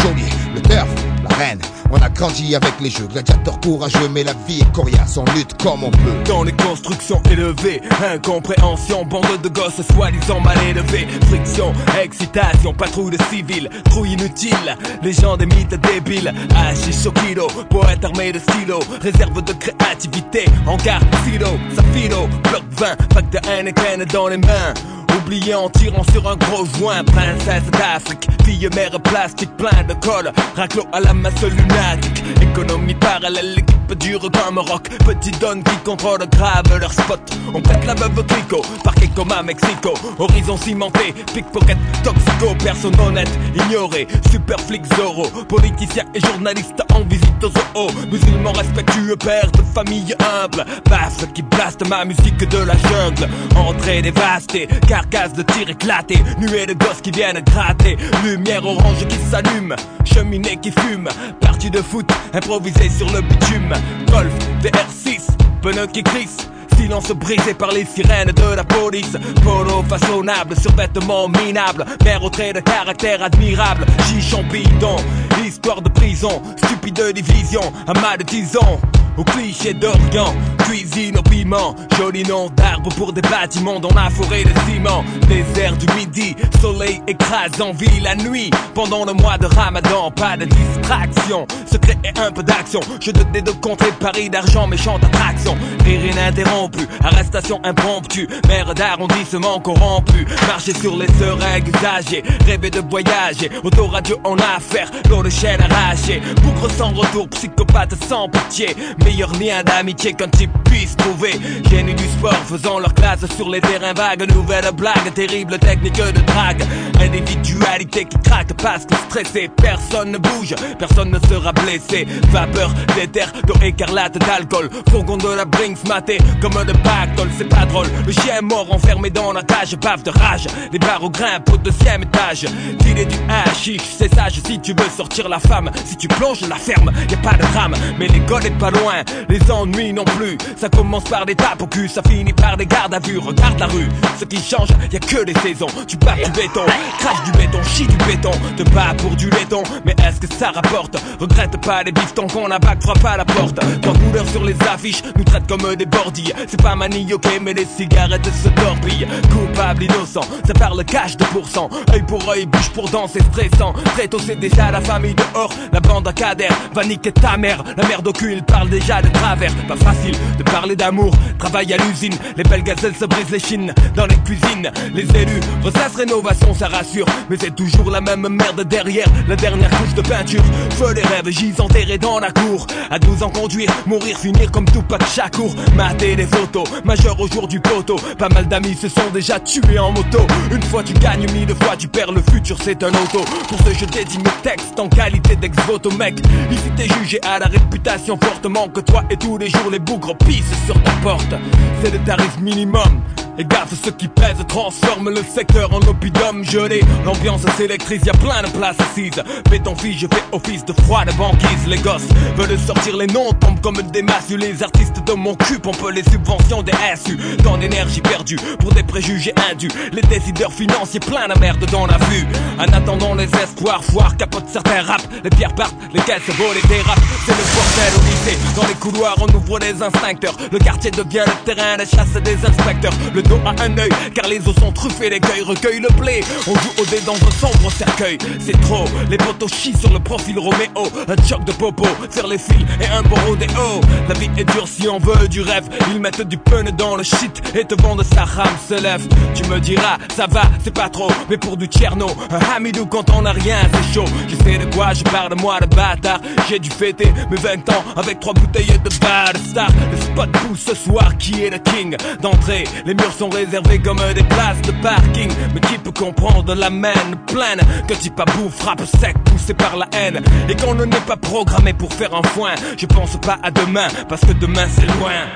[0.55, 0.88] Le turf,
[1.28, 1.61] la reine.
[1.90, 5.61] On a grandi avec les jeux, gladiateurs courageux, mais la vie est coriace, on lutte
[5.62, 6.22] comme on peut.
[6.26, 7.80] Dans les constructions élevées,
[8.12, 15.12] incompréhension, bande de gosses soi-disant mal élevés, friction, excitation, patrouille de civils, trouille inutile, les
[15.12, 21.03] gens des mythes débiles, hachish au kilo, poète armé de stylo, réserve de créativité, encart,
[21.24, 24.74] silo, safilo, bloc 20, pack de Heineken dans les mains.
[25.16, 30.32] Oublié en tirant sur un gros joint, princesse d'Afrique, fille mère plastique, plein de colle,
[30.56, 36.26] raclo à la masse lunatique, économie parallèle, l'équipe dure comme rock, petit donne qui contrôle
[36.30, 37.20] grave leur spot.
[37.54, 43.30] On pète la veuve clico, parquet comme à Mexico, horizon cimenté, pickpocket, toxico, personne honnête,
[43.54, 49.62] ignoré, super flic Zorro, politicien et journaliste en visite au zoo, musulman respectueux, père de
[49.62, 54.68] famille humble, basse qui blaste ma musique de la jungle, entrée dévastée,
[54.99, 60.57] carcasse de tir éclaté, nuée de gosses qui viennent gratter, lumière orange qui s'allume, cheminée
[60.57, 61.09] qui fume,
[61.40, 63.72] partie de foot improvisée sur le bitume,
[64.11, 65.28] golf, VR6,
[65.62, 66.49] pneus qui crissent.
[66.76, 69.16] Silence brisé par les sirènes de la police.
[69.42, 71.84] Polo façonnable, survêtement minable.
[72.04, 73.86] Mère au trait de caractère admirable.
[74.08, 74.96] Chichon bidon,
[75.44, 76.42] histoire de prison.
[76.56, 78.80] Stupide division, amas de disons
[79.18, 84.44] au cliché d'Orient, cuisine au piment, joli nom d'arbre pour des bâtiments dans la forêt
[84.44, 89.46] de ciment, désert du midi, soleil écrase en ville la nuit, pendant le mois de
[89.46, 94.68] ramadan, pas de distraction, secret et un peu d'action, je te de contrer Paris d'argent,
[94.68, 96.57] méchante attraction, rire ininterrompu,
[97.04, 104.36] arrestation impromptue, maire d'arrondissement corrompu, marcher sur les seringues usagées, rêver de voyager, autoradio en
[104.36, 110.28] affaire, l'eau de chaîne arrachée, bougre sans retour, psychopathe sans pitié, meilleur lien d'amitié qu'un
[110.28, 111.32] type puisse trouver.
[111.70, 114.30] Génie du sport faisant leur classe sur les terrains vagues.
[114.32, 116.62] Nouvelle blague, terrible technique de drague.
[117.00, 119.50] Individualité qui craque parce que stressé.
[119.56, 122.06] Personne ne bouge, personne ne sera blessé.
[122.30, 124.70] Vapeur d'éther, d'eau écarlate, d'alcool.
[124.90, 126.18] Fourgon de la Brinks maté
[126.49, 127.28] de pactole.
[127.36, 127.86] C'est pas drôle.
[128.07, 130.46] Le chien mort enfermé dans la cage, bave de rage.
[130.72, 132.46] Les barreaux grimpent au deuxième étage.
[132.82, 135.70] Filer du hashish, c'est sage si tu veux sortir la femme.
[135.84, 137.74] Si tu plonges la ferme, y a pas de drame.
[137.99, 140.38] Mais l'école est pas loin, les ennuis non plus.
[140.57, 143.18] Ça commence par des tapes au cul, ça finit par des gardes à vue.
[143.18, 143.88] Regarde la rue,
[144.18, 145.68] ce qui change, y a que les saisons.
[145.86, 146.64] Tu bats du béton,
[146.99, 148.32] crache du béton, chie du béton.
[148.57, 150.96] Te bats pour du laiton, mais est-ce que ça rapporte?
[151.20, 153.59] Regrette pas les bifetons qu'on a bac frappe à la porte.
[153.82, 156.32] Quand couleur sur les affiches nous traite comme des bordilles.
[156.47, 159.07] C'est pas manioqué, mais les cigarettes se torpillent.
[159.32, 161.68] Coupable, innocent, ça parle cash de pourcent.
[161.93, 163.72] Œil pour œil, bouche pour dent, c'est stressant.
[163.97, 165.53] Très tôt, c'est déjà la famille dehors.
[165.72, 167.62] La bande à cadère va niquer ta mère.
[167.76, 169.53] La merde au cul, il parle déjà de travers.
[169.66, 171.12] Pas facile de parler d'amour.
[171.39, 173.74] Travail à l'usine, les belles gazelles se brisent les chines.
[173.95, 177.07] Dans les cuisines, les élus ressassent rénovation, ça rassure.
[177.28, 179.09] Mais c'est toujours la même merde derrière.
[179.28, 180.43] La dernière couche de peinture.
[180.70, 182.66] Feu les rêves, j'y enterrés dans la cour.
[182.91, 185.55] À 12 ans conduire, mourir, finir comme tout de Chakour.
[185.76, 187.97] Mater des photos, majeur au jour du poteau.
[188.18, 190.20] Pas mal d'amis se sont déjà tués en moto.
[190.51, 192.12] Une fois tu gagnes, mille fois tu perds.
[192.12, 193.24] Le futur c'est un auto.
[193.49, 196.20] Pour ce je dédie mes textes en qualité d'ex-voto, mec.
[196.51, 200.16] Ici t'es jugé à la réputation fortement que toi et tous les jours les bougres
[200.18, 201.35] pissent sur ta porte.
[201.83, 203.03] C'est le tarif minimum.
[203.39, 206.80] Et gaffe, ceux qui pèsent transforment le secteur en oppidum gelé.
[207.05, 209.22] L'ambiance s'électrise, y a plein de places assises.
[209.49, 211.66] Béton fille, je fais office de froid de banquise.
[211.68, 214.30] Les gosses veulent sortir les noms, tombent comme des masses.
[214.30, 217.16] Les artistes de mon cul pompent les subventions des SU.
[217.45, 219.70] Tant d'énergie perdue pour des préjugés indus.
[219.93, 222.26] Les décideurs financiers plein de merde dans la vue.
[222.59, 225.03] En attendant les espoirs, foire capote certains rap.
[225.22, 226.99] Les pierres partent, les caisses volent et dérapent.
[227.24, 228.39] C'est le bordel au lycée.
[228.57, 230.36] Dans les couloirs, on ouvre les instincteurs.
[230.51, 232.93] Le quartier devient le terrain de chasse des inspecteurs.
[233.29, 236.22] Dos à un œil, car les os sont truffés, l'écueil recueille le blé.
[236.47, 238.18] On joue au dé dans un sombre cercueil.
[238.41, 240.91] C'est trop, les potos chient sur le profil Roméo.
[241.09, 243.81] Un choc de popo, faire les fils et un bon rodéo.
[244.09, 245.68] La vie est dure si on veut du rêve.
[245.93, 249.07] Ils mettent du pun dans le shit et te vendent sa rame se lève.
[249.35, 253.11] Tu me diras, ça va, c'est pas trop, mais pour du tcherno, un Hamidou quand
[253.11, 254.05] on a rien, c'est chaud.
[254.29, 256.20] Je sais de quoi je parle, moi, de bâtard.
[256.49, 259.68] J'ai dû fêter mes 20 ans avec trois bouteilles de bar star.
[259.91, 263.98] Le spot pousse ce soir, qui est le king d'entrée Les murs sont réservés comme
[264.14, 265.30] des places de parking.
[265.52, 266.92] Mais qui peut comprendre la main
[267.26, 267.94] pleine que
[268.36, 270.22] bout frappe sec, poussé par la haine?
[270.48, 272.54] Et qu'on ne n'est pas programmé pour faire un foin.
[272.76, 275.26] Je pense pas à demain, parce que demain c'est loin.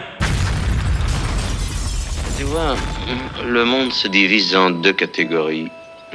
[2.38, 2.76] Tu vois,
[3.44, 5.68] le monde se divise en deux catégories.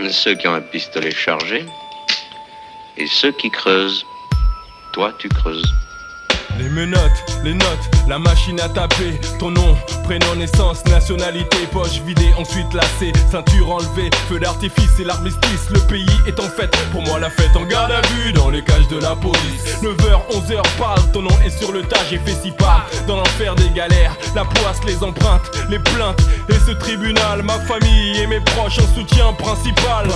[0.09, 1.65] Ceux qui ont un pistolet chargé
[2.97, 4.05] et ceux qui creusent.
[4.93, 5.73] Toi, tu creuses.
[6.57, 9.19] Les menottes, les notes, la machine à taper.
[9.39, 15.69] Ton nom, prénom, naissance, nationalité, poche vidée, ensuite lacée, ceinture enlevée, feu d'artifice et l'armistice.
[15.69, 18.63] Le pays est en fête, pour moi la fête en garde à vue dans les
[18.63, 19.81] cages de la police.
[19.83, 23.53] 9h, 11h, parle, ton nom est sur le tas, j'ai fait si pas dans l'enfer
[23.55, 24.15] des galères.
[24.35, 28.95] La poisse, les empreintes, les plaintes et ce tribunal, ma famille et mes proches en
[28.95, 30.07] soutien principal.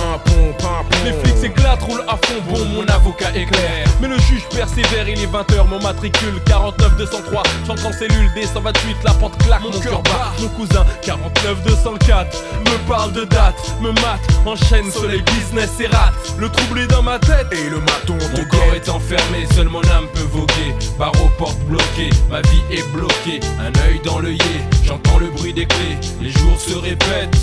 [1.04, 3.86] Les flics s'éclatent, roulent à fond, bon, mon avocat est clair.
[4.00, 9.04] Mais le juge persévère, il est 20h, mon matricule 49 203 J'entre en cellule D128
[9.04, 10.32] La porte claque Mon, cœur bat.
[10.40, 15.86] Mon cousin 49 204 Me parle de date Me mate Enchaîne sur les business et
[15.86, 16.14] rate.
[16.38, 19.82] Le trouble est dans ma tête Et le maton Mon corps est enfermé Seule mon
[19.82, 20.74] âme peut voguer.
[20.98, 23.40] Barreaux porte bloquées Ma vie est bloquée.
[23.60, 24.38] Un œil dans l'œillet
[24.84, 25.98] J'entends le bruit des clés.
[26.20, 27.36] Les jours se répètent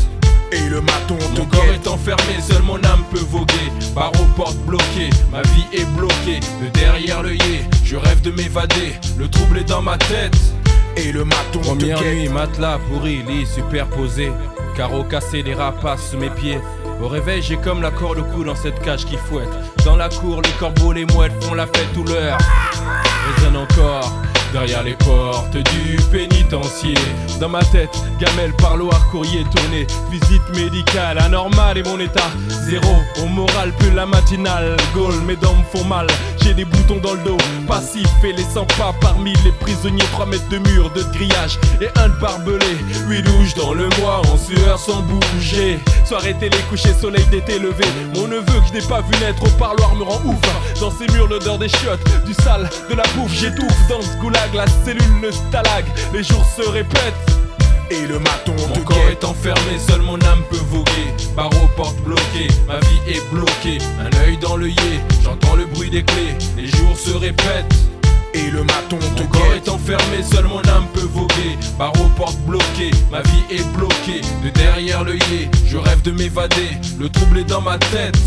[0.52, 3.54] et le maton Mon corps est enfermé, seule mon âme peut voguer.
[3.94, 6.40] Barreaux porte bloquées, ma vie est bloquée.
[6.62, 8.94] De derrière l'œillet, je rêve de m'évader.
[9.18, 10.38] Le trouble est dans ma tête.
[10.98, 14.32] Et le maton Première nuit, matelas pourri, lit superposé.
[14.76, 16.60] Carreaux cassés, des rapaces sous mes pieds.
[17.02, 19.50] Au réveil, j'ai comme la corde au cou dans cette cage qui fouette.
[19.86, 22.38] Dans la cour, les corbeaux, les mouettes font la fête tout l'heure.
[23.36, 24.12] Résonne encore
[24.52, 26.96] derrière les portes du pénitencier.
[27.40, 32.30] Dans ma tête, gamelle, parloir, courrier tourné, visite médicale, anormal et mon état
[32.66, 32.96] zéro.
[33.24, 36.08] Au moral, plus la matinale, Gaulle, mes dents me font mal.
[36.44, 37.38] J'ai des boutons dans le dos,
[37.68, 40.04] passif et les 100 pas parmi les prisonniers.
[40.14, 42.78] 3 mètres de mur, de grillage et un de barbelé.
[43.08, 45.80] 8 douches dans le mois, en sueur sans bouger.
[46.06, 47.86] Soirée télé, coucher, soleil d'été levé.
[48.16, 50.38] Mon neveu que je n'ai pas vu naître au parloir me rend ouf.
[50.80, 54.39] Dans ces murs, l'odeur des chiottes, du sale, de la bouffe, j'étouffe dans ce goulag,
[54.54, 55.86] la cellule, le stalag.
[56.14, 57.14] Les jours se répètent.
[57.92, 61.08] Et le maton Mon corps est enfermé, seule mon âme peut voguer.
[61.36, 63.80] Barreaux, porte bloquée, ma vie est bloquée.
[64.00, 67.74] Un œil dans l'œillet, j'entends le bruit des clés Les jours se répètent.
[68.36, 71.58] Et le maton Mon corps est enfermé, seule mon âme peut voguer.
[71.80, 74.22] Barreaux, porte bloquée, ma vie est bloquée.
[74.44, 76.70] De derrière l'œillet, je rêve de m'évader.
[77.00, 78.18] Le trouble est dans ma tête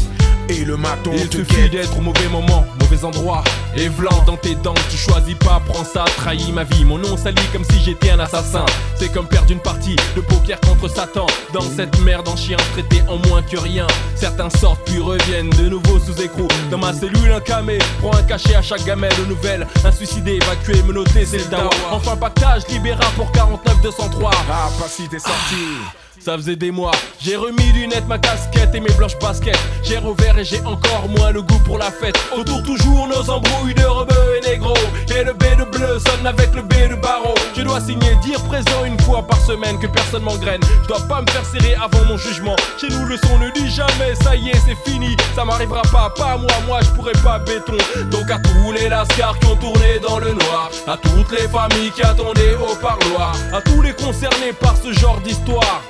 [0.49, 3.43] et le maton Il suffit d'être au mauvais moment, mauvais endroit.
[3.77, 6.85] Et blanc dans tes dents, tu choisis pas, prends ça, trahis ma vie.
[6.85, 8.65] Mon nom sali comme si j'étais un assassin.
[8.97, 11.27] C'est comme perdre une partie de poker contre Satan.
[11.53, 13.87] Dans cette merde en chien traité en moins que rien.
[14.15, 16.49] Certains sortent puis reviennent de nouveau sous écrou.
[16.71, 20.83] Dans ma cellule un camé, prends un cachet à chaque gamelle nouvelle Un suicidé, évacué,
[20.83, 21.71] menotté, c'est le dawa.
[21.91, 26.93] Enfin pactage, libéra pour 49 203 Ah pas si t'es sorti ça faisait des mois,
[27.21, 29.59] j'ai remis lunettes, ma casquette et mes blanches baskets.
[29.83, 32.17] J'ai rouvert et j'ai encore moins le goût pour la fête.
[32.37, 34.75] Autour toujours nos embrouilles de rebeux et négro.
[35.17, 37.35] Et le B de bleu sonne avec le B de barreau.
[37.57, 40.61] Je dois signer, dire présent une fois par semaine que personne m'engraine.
[40.83, 42.57] Je dois pas me faire serrer avant mon jugement.
[42.81, 45.17] Chez nous le son ne dit jamais, ça y est, c'est fini.
[45.35, 47.77] Ça m'arrivera pas, pas moi, moi je pourrais pas béton.
[48.11, 51.91] Donc à tous les lascars qui ont tourné dans le noir, à toutes les familles
[51.91, 55.83] qui attendaient au parloir, à tous les concernés par ce genre d'histoire.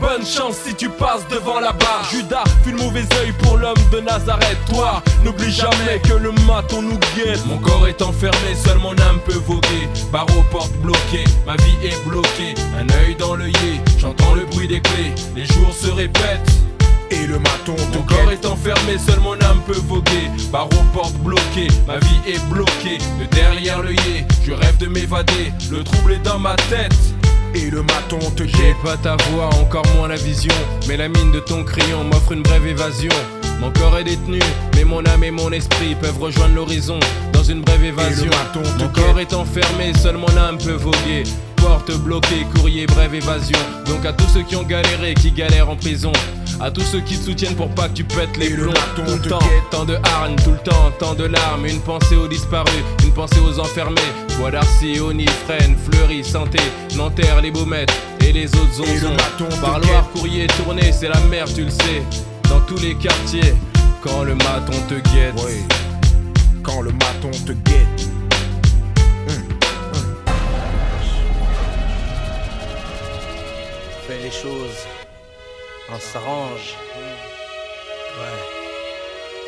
[0.00, 3.76] Bonne chance si tu passes devant la barre Judas fut le mauvais oeil pour l'homme
[3.92, 4.56] de Nazareth.
[4.72, 7.44] Toi, n'oublie jamais que le maton nous guette.
[7.46, 9.88] Mon corps est enfermé, seule mon âme peut voguer.
[10.10, 12.54] Barreaux, porte bloquée, ma vie est bloquée.
[12.78, 15.14] Un œil dans l'œillet, j'entends le bruit des clés.
[15.36, 16.50] Les jours se répètent.
[17.12, 20.30] Et le maton Mon corps est enfermé, seule mon âme peut voguer.
[20.50, 22.98] Barreaux, porte bloquée, ma vie est bloquée.
[23.20, 25.52] De derrière l'œillet, je rêve de m'évader.
[25.70, 26.94] Le trouble est dans ma tête
[27.54, 30.54] et le maton te J'ai pas ta voix, encore moins la vision.
[30.88, 33.12] Mais la mine de ton crayon m'offre une brève évasion.
[33.60, 34.38] Mon corps est détenu,
[34.74, 36.98] mais mon âme et mon esprit peuvent rejoindre l'horizon
[37.32, 38.30] dans une brève évasion.
[38.78, 41.24] Mon corps est enfermé, seule mon âme peut voguer.
[41.60, 43.58] Porte bloquée, courrier, brève évasion.
[43.86, 46.12] Donc à tous ceux qui ont galéré, qui galèrent en prison.
[46.60, 48.72] À tous ceux qui te soutiennent pour pas que tu pètes les plombs.
[48.94, 49.38] Tout le temps,
[49.70, 51.66] tant de hargne, tout le temps, tant de larmes.
[51.66, 54.00] Une pensée aux disparus, une pensée aux enfermés.
[54.38, 56.58] Bois d'Arcy, Oni, Fresnes, Fleury, Santé
[56.96, 57.92] Nanterre, les Baumettes
[58.24, 59.16] et les autres zonzons
[59.60, 62.02] Parloir, courrier, tourné, c'est la merde, tu le sais.
[62.48, 63.54] Dans tous les quartiers,
[64.02, 65.34] quand le maton te guette.
[66.62, 67.89] Quand le maton te guette
[75.92, 76.76] on s'arrange.
[78.18, 78.60] Ouais.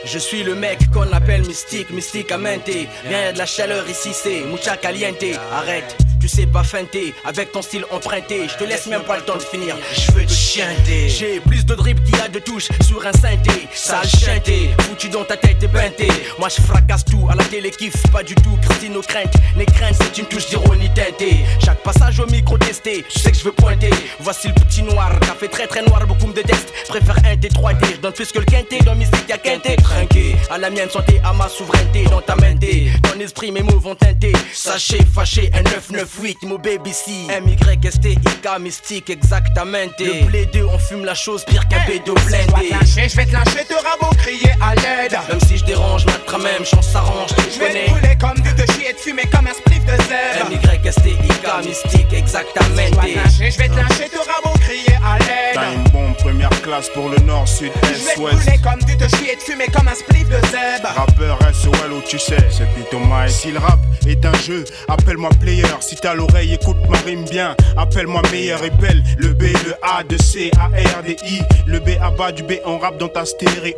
[0.04, 2.88] Je suis le mec qu'on appelle mystique, mystique à menter.
[3.06, 5.24] Rien y'a de la chaleur ici, c'est mucha caliente.
[5.52, 8.48] Arrête, tu sais pas feinter, avec ton style emprunté.
[8.48, 9.76] Je te laisse même pas le temps de finir.
[9.92, 11.08] Je veux te chanter.
[11.08, 13.68] J'ai plus de drip qu'il y a de touches sur un synthé.
[13.72, 15.51] Sale chanté, foutu dans ta tête.
[16.42, 18.58] Moi je fracasse tout, à la télé kiffe pas du tout.
[18.62, 21.36] Christine aux craintes, les craintes c'est une touche d'ironie teintée.
[21.64, 23.90] Chaque passage au micro testé, je sais que je veux pointer.
[24.18, 26.72] Voici le petit noir, café très très noir, beaucoup me détestent.
[26.88, 28.80] Préfère un T3T, je donne plus que le quinté.
[28.80, 30.34] Dans mystique y'a quinté, trinqué.
[30.50, 32.06] À la mienne santé, à ma souveraineté.
[32.06, 32.66] Dans ta mente,
[33.04, 34.32] ton esprit, mes mots vont teinter.
[34.52, 37.28] Sachez, fâché, un 998, mon baby si.
[37.30, 39.86] M-Y-S-T-I-K, mystique, exactement.
[39.96, 42.70] Le blé 2, on fume la chose pire qu'un bédo blindé.
[42.84, 45.16] Je vais te lâcher, te rabot, crier à l'aide.
[45.28, 47.84] Même si je dérange, ma même chance s'arrange, tu Je vais connais.
[47.86, 50.50] te brûler comme du te chier et te fumer comme un spliff de zèbre.
[50.50, 52.66] M-Y-S-T-I-K, mystique, exactement.
[52.76, 55.18] Je vais te lâcher, je vais te lâcher, te rabot, crier à
[55.54, 55.74] T'as l'aide.
[55.78, 58.36] une bombe première classe pour le nord, sud, Je vais est, te ouest.
[58.36, 60.88] brûler comme du te chier et te fumer comme un spliff de zèbre.
[60.96, 63.30] Rappeur SOL où tu sais, c'est Pito Mike.
[63.30, 65.64] Si le rap est un jeu, appelle-moi player.
[65.80, 67.54] Si t'as l'oreille, écoute ma rime bien.
[67.76, 69.02] Appelle-moi meilleur et belle.
[69.18, 71.40] Le B, le A, de C, A, R, D, I.
[71.66, 73.74] Le B à bas du B, on rap dans ta stéréo.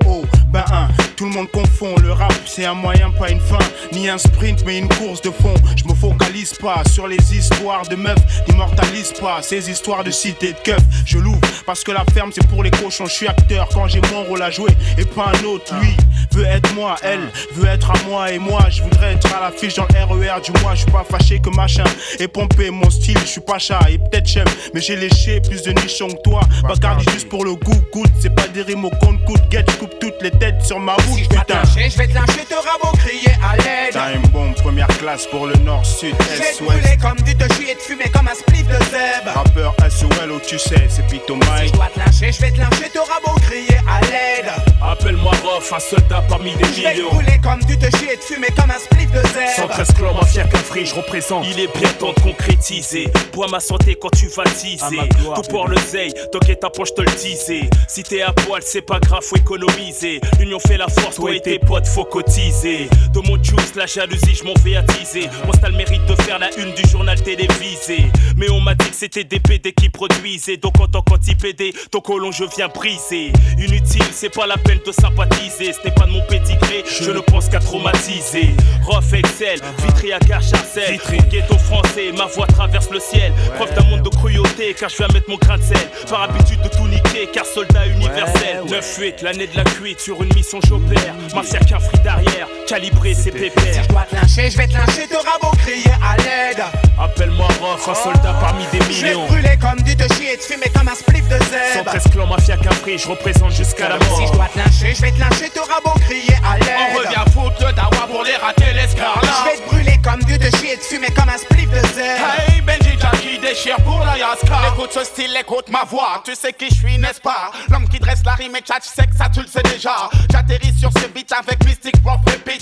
[0.48, 1.94] Ben un, tout le monde confond.
[2.02, 3.59] Le rap, c'est un moyen, pas une fin.
[3.92, 5.55] Ni un sprint, mais une course de fond.
[5.76, 8.18] Je me focalise pas sur les histoires de meufs.
[8.49, 10.82] N'immortalise pas ces histoires de cité de keuf.
[11.05, 13.07] Je l'ouvre parce que la ferme, c'est pour les cochons.
[13.07, 15.74] Je suis acteur quand j'ai mon rôle à jouer et pas un autre.
[15.80, 15.97] Lui
[16.32, 18.68] veut être moi, elle veut être à moi et moi.
[18.70, 20.74] Je voudrais être à l'affiche dans le RER du mois.
[20.74, 21.84] Je suis pas fâché que machin
[22.18, 23.18] et pompé mon style.
[23.20, 26.40] Je suis pas chat et peut-être j'aime, mais j'ai léché plus de nichons que toi.
[26.62, 28.11] Bacardi juste pour le goût, goûte.
[28.20, 29.42] C'est pas des rimes au compte coûte.
[29.51, 31.62] Get, je coupe toutes les têtes sur ma route, putain.
[31.64, 33.93] je vais te lâcher, te rabot, crier à l'aide.
[33.93, 37.01] T'as une bombe première classe pour le nord, sud, Je vais est, te brûler ouest.
[37.01, 39.32] comme du te chier et te fumer comme un spliff de zèbre.
[39.35, 41.68] Rappeur SOL où tu sais, c'est Pito Si Mike.
[41.68, 44.51] je dois te lâcher, je vais te lâcher, te rabot, crier à l'aide.
[44.82, 47.11] Appelle-moi Rof, un soldat parmi des Je vais te millions.
[47.12, 49.57] brûler comme du te chier et te fumer comme un spliff de zèbre.
[49.57, 51.47] 113 clans, mafia qu'un je représente.
[51.49, 53.09] Il est bien temps de concrétiser.
[53.32, 55.09] Bois ma santé quand tu vas teaser.
[55.35, 57.70] Tout pour le zeil, t'inquiète ta poche, te le teaser.
[57.89, 60.20] Si t'es à poil, c'est pas grave, faut économiser.
[60.41, 62.24] L'union fait la force, toi et tes potes, faut cotiser.
[62.27, 65.29] De mon juice, la jalousie, je m'en vais attiser.
[65.47, 68.11] Mon style mérite de faire la une du journal télévisé.
[68.37, 70.57] Mais on m'a dit que c'était des PD qui produisaient.
[70.57, 73.33] Donc en tant qu'anti-PD, ton colon, je viens briser.
[73.59, 75.72] Inutile, c'est pas la peine de sympathiser.
[75.75, 78.55] Ce n'est pas de mon pédigré, je ne pense qu'à traumatiser.
[78.85, 80.99] Rof Excel, Vitry à Garcharcel.
[81.31, 83.33] Ghetto français, ma voix traverse le ciel.
[83.57, 85.91] Preuve d'un monde de cruauté, car je viens mettre mon grain de sel.
[86.09, 88.62] Par habitude de tout niquer, car soldat universel.
[88.66, 91.14] 9-8, l'année de la cuite, sur une mission j'opère.
[91.35, 93.74] Mafia qu'un free derrière, calibré c'est pépère.
[93.74, 96.62] Si je dois te lâcher, je vais te lâcher, te rabot, crier à l'aide.
[96.98, 99.26] Appelle-moi Rof, un soldat parmi des Je vais te millions.
[99.26, 101.90] brûler comme du te chier et te fumer comme un spliff de zèbre.
[101.90, 104.18] 113 clans, mafia qu'un je représente jusqu'à la mort.
[104.18, 106.92] Si je dois te lâcher, je vais te lâcher, te rabot, crier à l'aide.
[106.94, 109.20] On revient foutre le dawa pour les rater l'escarlat.
[109.22, 111.80] Je vais te brûler comme du te chier et te fumer comme un spliff de
[111.94, 112.26] zèbre.
[112.48, 116.52] Hey Benji Jackie déchire pour la Yaska Écoute ce style, écoute ma voix Tu sais
[116.52, 117.50] qui je suis n'est-ce pas?
[117.70, 120.08] L'homme qui dresse la rime et chat, tu sais que ça tu le sais déjà
[120.30, 121.58] J'atterris sur ce beat avec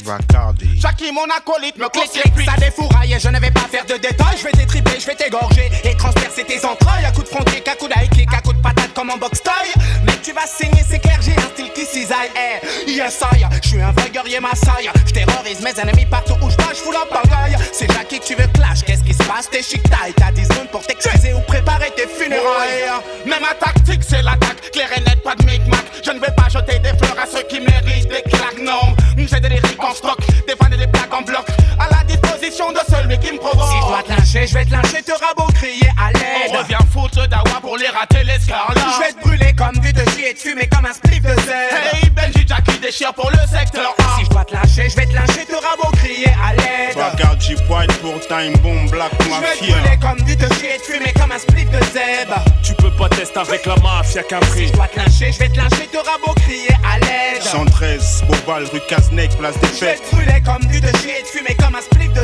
[0.04, 0.80] Bacardi.
[0.80, 2.10] Jackie mon acolyte me clic,
[2.44, 4.36] ça défouraille, je ne vais pas faire de détails.
[4.38, 7.04] Je vais t'étriper, je vais t'égorger et transpercer tes entrailles.
[7.04, 9.42] À coup de front kick, à coup kick, à coup de patate comme en box
[9.42, 9.72] taille.
[10.04, 12.30] Mais tu vas saigner, c'est clair, j'ai un style qui cisaille.
[12.36, 14.90] Eh, yes, I, je suis un vrai guerrier Maasai.
[15.06, 17.56] Je terrorise mes ennemis partout où je passe, je fous la pagaille.
[17.72, 19.50] C'est Jackie que tu veux clash, qu'est-ce qui se passe?
[19.50, 23.02] T'es chic taille, t'as 10 secondes pour t'excuser ou préparer tes funérailles.
[23.26, 26.48] Mais ma tactique c'est l'attaque Claire et nette, pas de micmac Je ne vais pas
[26.48, 28.94] jeter des fleurs à ceux qui méritent des claques Non,
[29.32, 30.18] j'ai des lyriques en stock.
[30.46, 31.46] Des vannes et des plaques en bloc.
[31.78, 32.04] À la
[32.42, 35.02] disposition de celui qui me provoque Si je dois te lâcher, je vais te lâcher,
[35.02, 36.50] te rabot, crier à l'aide.
[36.54, 40.08] On revient foutre dawa pour les rater l'escarlat Je vais te brûler comme du te
[40.10, 41.94] chier et te fumer comme un spliff de zèbre.
[42.02, 45.06] Hey Benji Jackie déchire pour le secteur A Si je dois te lâcher, je vais
[45.06, 46.96] te lâcher, te rabot, crier à l'aide.
[46.96, 49.76] Bacardi White pour Time Bomb Black Je vais te Mafia.
[49.76, 52.42] brûler comme du te chier et te fumer comme un spliff de zèbre.
[52.62, 55.48] Tu peux pas tester avec la mafia qu'un Si je dois te lâcher, je vais
[55.48, 57.42] te lâcher, te rabot, crier à l'aide.
[57.42, 60.10] 113, Bobal, rue Cazenec, place des Je vais fêtes.
[60.10, 62.22] te brûler comme du te chier et te fumer comme un spliff de.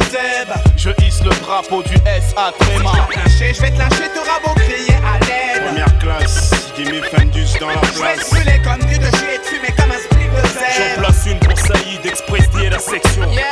[0.76, 4.08] Je hisse le drapeau du SA Si je dois te lâcher, je vais te lâcher,
[4.14, 5.64] te rabot, crier à l'aide.
[5.66, 8.30] Première classe, Jimmy Fendus dans la Je vais te place.
[8.30, 10.98] brûler comme du et te fumer comme un spliff de J'en zèbre.
[11.00, 13.42] place une pour Saïd, Express D et la section Yeah,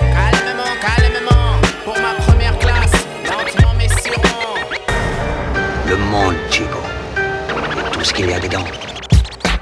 [0.00, 2.92] calmement, calmement, pour ma première classe,
[3.24, 4.54] lentement mais sûrement.
[5.88, 6.78] Le monde, Chico.
[7.16, 8.64] Et tout ce qu'il y a dedans.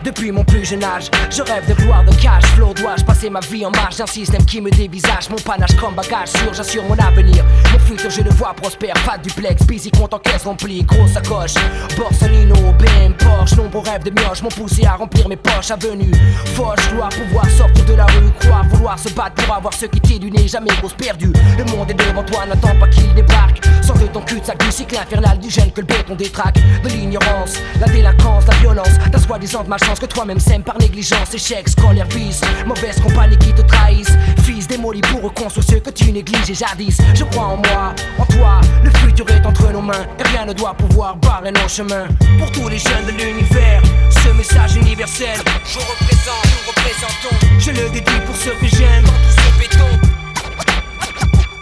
[0.04, 1.10] Depuis mon plus jeune âge.
[1.30, 2.74] Je rêve de gloire, de cash flow.
[2.74, 6.28] Dois-je passer ma vie en marge d'un système qui me dévisage Mon panache comme bagage
[6.28, 7.42] sûr, j'assure mon avenir.
[7.72, 8.94] Mon futur, je le vois prospère.
[9.06, 10.82] Pas duplex, busy, compte en caisse remplie.
[10.82, 11.54] Grosse sacoche,
[11.96, 13.56] Borsalino, BM, Porsche.
[13.56, 15.70] Nombreux rêves de mioche m'ont poussé à remplir mes poches.
[15.70, 16.12] Avenue,
[16.54, 18.30] Foch, gloire, pouvoir sortir de la rue.
[18.40, 20.48] Croire, vouloir se battre pour avoir ce qui t'est du nez.
[20.48, 21.32] Jamais grosse perdue.
[21.56, 23.62] Le monde est devant toi, n'attends pas qu'il débarque.
[23.82, 26.58] Sors de ton cul-de-sac du cycle infernal du gène que le béton détraque.
[26.82, 28.98] De l'ignorance, la délinquance, la violence.
[29.10, 31.34] Ta soi-disant malchance que toi-même sème par négligence.
[31.34, 32.40] Échec, scolaire, vice.
[32.66, 34.16] Mauvaise compagnie qui te trahissent.
[34.42, 36.98] Fils démoli pour reconstruire ce que tu négliges jadis.
[37.14, 38.60] Je crois en moi, en toi.
[38.82, 40.06] Le futur est entre nos mains.
[40.18, 42.06] Et rien ne doit pouvoir barrer nos chemins.
[42.38, 45.38] Pour tous les jeunes de l'univers, ce message universel.
[45.64, 47.58] Je représente, nous représentons.
[47.58, 49.04] Je le dédie pour ceux que j'aime.
[49.04, 49.78] Dans tout ce.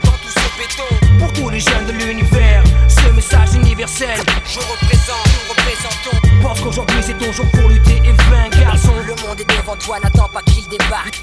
[0.04, 1.11] Dans tout ce béton.
[1.22, 4.18] Pour tous les jeunes de l'univers, ce message universel.
[4.44, 6.42] Je représente, nous représentons.
[6.42, 8.58] Pense qu'aujourd'hui c'est ton jour pour lutter et vaincre.
[8.58, 11.22] Garçon, le monde est devant toi, n'attends pas qu'il débarque.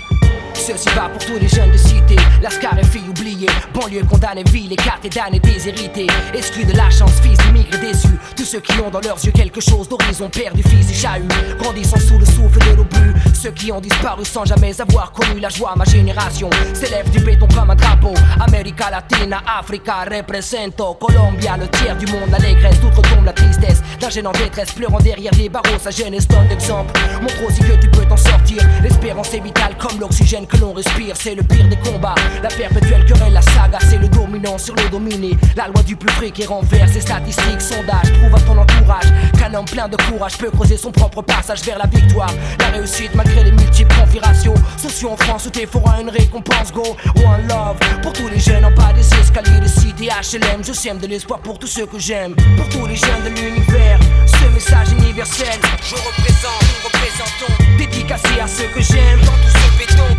[0.54, 4.72] Ceci va pour tous les jeunes de cité, Lascar et filles oubliées, banlieue condamnée, ville,
[4.72, 9.00] écartée d'années déshérités, exclus de la chance, fils d'immigrés déçus, tous ceux qui ont dans
[9.00, 11.28] leurs yeux quelque chose d'horizon, perdu, fils et chahut,
[11.58, 15.50] grandissant sous le souffle de l'obus, ceux qui ont disparu sans jamais avoir connu la
[15.50, 21.68] joie, ma génération s'élève du béton comme un drapeau, América Latina, Africa, represento, Colombia, le
[21.68, 25.92] tiers du monde, l'allégresse, d'outre-tombe la tristesse, d'un en détresse, pleurant derrière des barreaux, sa
[25.92, 30.46] jeunesse donne d'exemple, montre aussi que tu peux t'en sortir, l'espérance est vitale comme l'oxygène
[30.46, 32.16] que l'on respire, c'est le pire des combats.
[32.44, 35.36] La perpétuelle querelle, la saga, c'est le dominant sur le dominé.
[35.56, 39.06] La loi du plus près qui renverse les statistiques, sondages, prouve à ton entourage
[39.38, 42.32] qu'un homme plein de courage peut creuser son propre passage vers la victoire.
[42.60, 44.54] La réussite malgré les multiples configurations.
[44.78, 46.84] Sociaux en France où t'es à une récompense, go.
[47.16, 50.64] One love pour tous les jeunes en bas des escaliers de cité HLM.
[50.64, 52.36] Je sème de l'espoir pour tous ceux que j'aime.
[52.58, 55.60] Pour tous les jeunes de l'univers, ce message universel.
[55.84, 57.54] Je représente, nous représentons.
[57.78, 59.20] Dédicacé à ceux que j'aime.
[59.22, 60.16] Dans tout ce béton.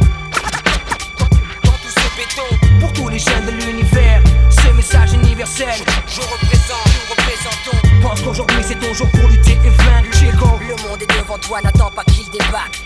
[2.81, 5.81] Pour tous les jeunes de l'univers, ce message universel.
[6.07, 7.79] Je représente, nous représentons.
[8.03, 10.17] Pense qu'aujourd'hui c'est ton jour pour lutter et vaincre.
[10.17, 10.47] Chico.
[10.61, 12.81] Le monde est devant toi, n'attends pas qu'il débarque.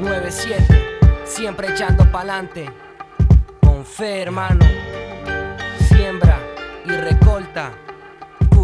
[0.00, 2.64] 9-7, siempre echando pa'lante.
[3.60, 4.64] Con fe, hermano.
[7.00, 7.83] Recolta.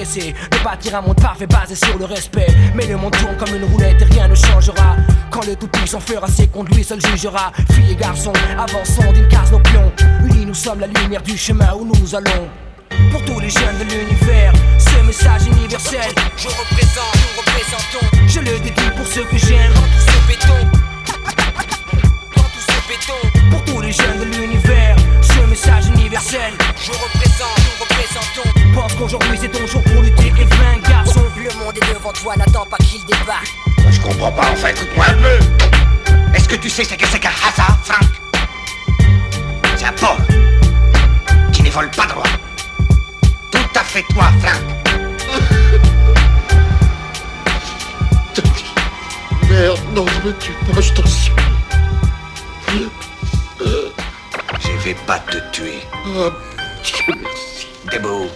[0.00, 2.46] de bâtir un monde parfait basé sur le respect.
[2.74, 4.96] Mais le monde tourne comme une roulette et rien ne changera.
[5.30, 7.52] Quand le tout-puissant fera ses comptes, lui seul jugera.
[7.72, 9.92] Filles et garçons, avançons d'une case nos pions.
[10.24, 12.48] Unis, nous sommes la lumière du chemin où nous allons.
[13.12, 16.12] Pour tous les jeunes de l'univers, ce message universel.
[16.36, 18.26] Je représente, nous représentons.
[18.26, 19.72] Je le dédie pour ceux que j'aime.
[19.74, 20.66] Dans tout ce béton.
[22.36, 23.50] Dans tout ce béton.
[23.50, 24.79] Pour tous les jeunes de l'univers,
[25.60, 26.52] message universel.
[26.80, 28.48] Je représente, nous représentons.
[28.74, 31.20] Pense qu'aujourd'hui c'est ton jour pour lutter et vaincre, garçon.
[31.36, 33.52] Le monde est devant toi, n'attends pas qu'il débarque.
[33.90, 35.38] Je comprends pas, enfin, écoute-moi un peu.
[36.34, 38.08] Est-ce que tu sais ce que c'est qu'un hasard, Frank
[39.76, 40.24] C'est un pauvre
[41.52, 42.24] qui ne vole pas droit.
[43.50, 44.60] Tout à fait toi, Frank.
[49.50, 51.49] Merde, non, je me tue pas, je t'en supplie.
[54.80, 55.80] Vais pas te tuer.
[56.06, 56.30] Oh,
[57.90, 58.30] Dieu merci.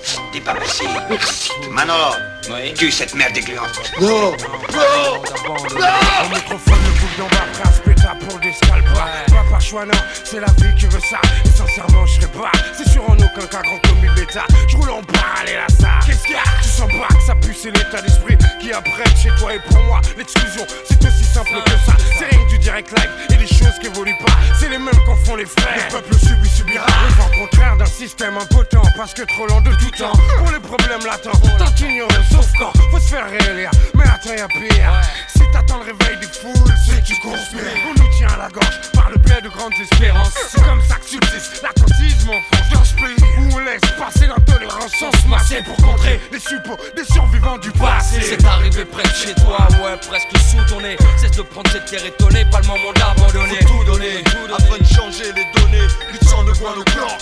[0.45, 0.85] Pas merci.
[1.09, 2.34] Merci.
[2.49, 3.93] Manolo, tue cette merde dégluante.
[4.01, 4.33] Non, non,
[5.15, 8.85] Au microphone, le bouillon va prince péta pour des scalps.
[8.95, 11.21] Pas par choix, non, c'est la vie qui veut ça.
[11.45, 12.51] Et sincèrement, je serais pas.
[12.77, 14.45] C'est sûr en aucun cas grand comme une bêta.
[14.69, 16.01] Je roule en parallèle à ça.
[16.07, 16.43] Qu'est-ce qu'il y a?
[16.63, 19.83] Tu sens pas que ça pue, c'est l'état d'esprit qui apprête chez toi et pour
[19.85, 20.01] moi.
[20.17, 21.97] L'exclusion, c'est aussi simple que ça.
[22.19, 24.33] C'est rien que du direct live et des choses qui évoluent pas.
[24.59, 25.87] C'est les mêmes qu'en font les frères.
[25.89, 26.87] Le peuple subit, subira.
[26.87, 30.13] Le vent contraire d'un système impotent parce que trop lent de tout temps.
[30.39, 33.71] Pour les problèmes latents, tant ignoré, sauf quand faut se faire réélire.
[33.95, 34.93] Mais attends, y'a pire.
[35.29, 37.61] Si t'attends le réveil des foules, c'est que tu conspires.
[37.89, 40.35] On nous tient à la gorge par le blé de grandes espérances.
[40.49, 42.69] C'est comme ça que subsiste l'attentisme en France.
[42.73, 46.79] Dans ce pays où on laisse passer l'intolérance sans se masser pour contrer les suppôts
[46.97, 48.21] des survivants du passé.
[48.21, 50.97] C'est arrivé près de chez toi, ouais, presque sous ton nez.
[51.17, 53.59] Cesse de prendre cette terre étonnée, pas le moment d'abandonner.
[53.61, 54.25] Tout donner,
[54.55, 55.89] afin de changer les données.
[56.13, 57.19] Lutte sans de quoi nos clans.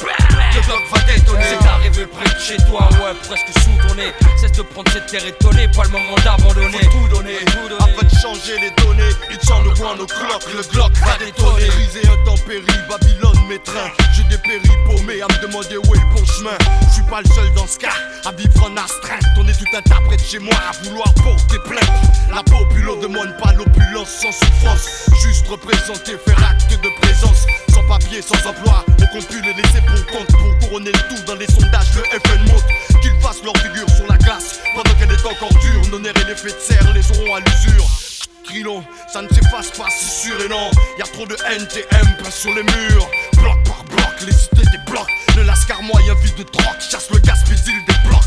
[0.55, 1.45] Le bloc va détonner.
[1.49, 4.13] C'est arrivé près de chez toi, ouais, presque sous ton nez.
[4.41, 6.79] Cesse de prendre cette terre étonnée, pas le moment d'abandonner.
[6.91, 7.39] Faut tout donner,
[7.79, 9.13] afin de changer les données.
[9.43, 11.67] Sans de coin, nos cloques, le Glock va détonner.
[11.67, 13.91] Brisé intempérie, Babylone m'étreint.
[14.15, 14.39] J'ai des
[14.87, 16.57] paumés à me demander où est le bon chemin.
[16.89, 17.95] Je suis pas le seul dans ce cas
[18.25, 19.23] à vivre en astreinte.
[19.39, 21.91] On est tout de chez moi à vouloir porter plainte.
[22.35, 25.11] La populo demande pas l'opulence sans souffrance.
[25.23, 27.47] Juste représenter, faire acte de présence.
[27.75, 30.29] Sans papier, sans emploi, on compte plus les laisser pour compte.
[30.29, 32.92] Pour couronner le tout dans les sondages, le FN monte.
[33.03, 35.83] Qu'ils fassent leur figure sur la glace pendant qu'elle est encore dure.
[35.91, 37.87] Nos nerfs et les faits de serre les auront à l'usure.
[38.45, 40.71] Trilon, ça ne s'efface pas, c'est sûr et non.
[40.99, 43.09] Y a trop de NTM sur les murs.
[43.35, 45.09] Bloc par bloc, les cités des blocs.
[45.37, 48.21] Le lascar moyen vide de troc, chasse le gaspésil des blocs.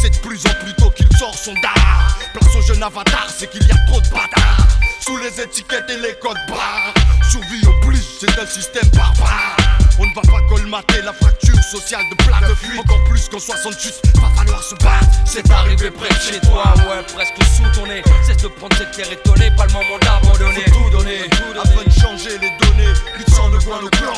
[0.00, 2.18] C'est de plus en plus tôt qu'il sort son dard.
[2.32, 4.68] Place au jeune avatar, c'est qu'il y a trop de bâtards.
[5.00, 6.94] Sous les étiquettes et les codes barres.
[7.30, 9.56] Survie plus, c'est un système barbare.
[10.00, 12.78] On ne va pas colmater la fracture sociale de plaque de fuite.
[12.78, 15.06] Encore plus qu'en 68, va falloir se battre.
[15.24, 16.72] C'est arrivé près de chez toi.
[16.76, 18.02] Ouais, presque sous ton nez.
[18.24, 20.64] Cesse de prendre cette terre étonnée, pas le moment d'abandonner.
[20.70, 21.20] Faut tout donner,
[21.60, 22.94] afin de changer les données.
[23.18, 24.14] Du sang de coin, le clan.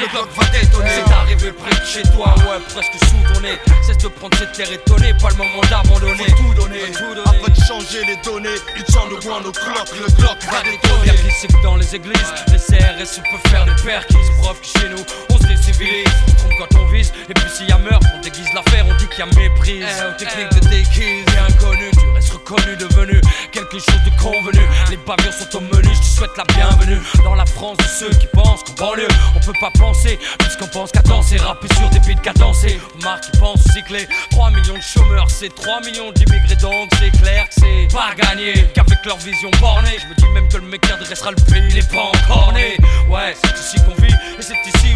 [0.00, 0.90] Le bloc va détonner.
[0.90, 3.58] C'est arrivé près de chez toi, ouais, presque sous ton nez.
[3.86, 6.28] Cesse de prendre cette terre étonnée, pas le moment d'abandonner.
[6.28, 6.92] Faut tout donner,
[7.24, 8.60] afin de changer les données.
[8.76, 11.06] Du sang de coin, nos cloques, le bloc va détonner.
[11.06, 14.16] Y'a qui sait que dans les églises, les CRS peuvent faire des perquis.
[14.42, 16.08] Preuve que chez nous, on se décivilise.
[16.28, 18.94] On trompe quand on vise, et puis s'il y a meurtre, on déguise l'affaire, on
[18.96, 19.84] dit qu'il y a méprise.
[19.86, 23.20] Eh, aux techniques de déguise, et inconnu, tu restes reconnu, devenu
[23.52, 24.60] quelque chose de convenu.
[24.90, 26.98] Les pavillons sont au menu, je te souhaite la bienvenue.
[27.24, 30.90] Dans la France de ceux qui pensent qu'en banlieue, on peut pas penser, puisqu'on pense
[30.92, 32.80] qu'à danser, rapper sur des beats cadencés.
[33.02, 37.48] Marc qui pense cycler, 3 millions de chômeurs, c'est 3 millions d'immigrés, donc c'est clair
[37.48, 38.66] que c'est pas gagné.
[38.74, 41.68] Qu'avec leur vision bornée, je me dis même que le mec qui adressera le pays,
[41.70, 42.76] il est pas encore né.
[43.08, 44.95] Ouais, c'est ici qu'on vit, et c'est ici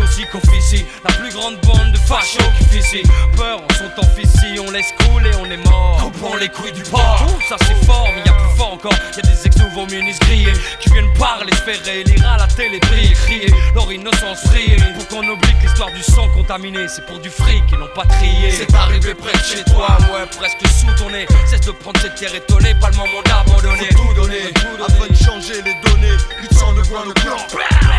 [1.02, 3.02] La plus grande bande de fachos qui ici.
[3.36, 5.98] Peur, on sont en ici, on laisse couler, on est mort.
[5.98, 6.82] Coupons les couilles du.
[6.82, 8.92] Ouh, ça c'est fort, mais y a plus fort encore.
[9.16, 12.78] Y a des ex-nouveaux ministres grillés qui viennent parler, se faire élire à la télé,
[12.80, 13.52] crier.
[13.74, 14.76] Leur innocence briller.
[14.94, 18.04] Pour qu'on oublie que l'histoire du sang contaminé, c'est pour du fric et non pas
[18.04, 18.50] trié.
[18.52, 21.26] C'est arrivé près de chez toi, ouais, presque sous ton nez.
[21.46, 23.88] Cesse de prendre cette terre étonnée, pas le moment d'abandonner.
[23.88, 24.52] Tout donner,
[24.86, 26.16] afin de changer les données.
[26.42, 27.36] Du sang de coin, le clan.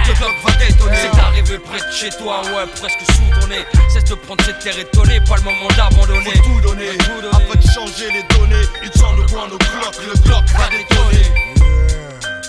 [0.08, 0.98] Le bloc va détonner.
[0.98, 3.66] C'est arrivé près de chez toi, ouais, presque sous ton nez.
[3.90, 6.32] Cesse de prendre cette terre étonnée, pas le moment d'abandonner.
[6.38, 6.90] Faut tout donner,
[7.32, 8.66] afin de changer les données.
[8.82, 11.26] Du sang de coin, nos cloques, le bloc va détonner.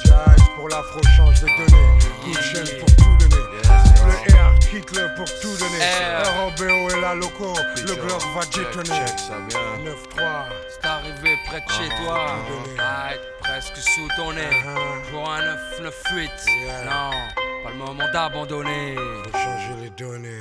[0.05, 1.99] Jazz pour l'afro change de données.
[2.23, 2.33] Coup
[2.81, 3.43] pour tout donner.
[4.05, 5.81] Le R quitte le pour tout donner.
[6.39, 9.05] ROBO et la loco, le bloc va détonner.
[9.85, 10.47] 9-3.
[10.71, 12.37] C'est arrivé près de chez toi,
[12.79, 14.51] ouais, presque sous ton nez.
[15.11, 15.43] Pour un
[15.79, 16.31] 998,
[16.85, 17.11] non,
[17.63, 18.95] pas le moment d'abandonner.
[18.97, 20.39] Faut changer les données.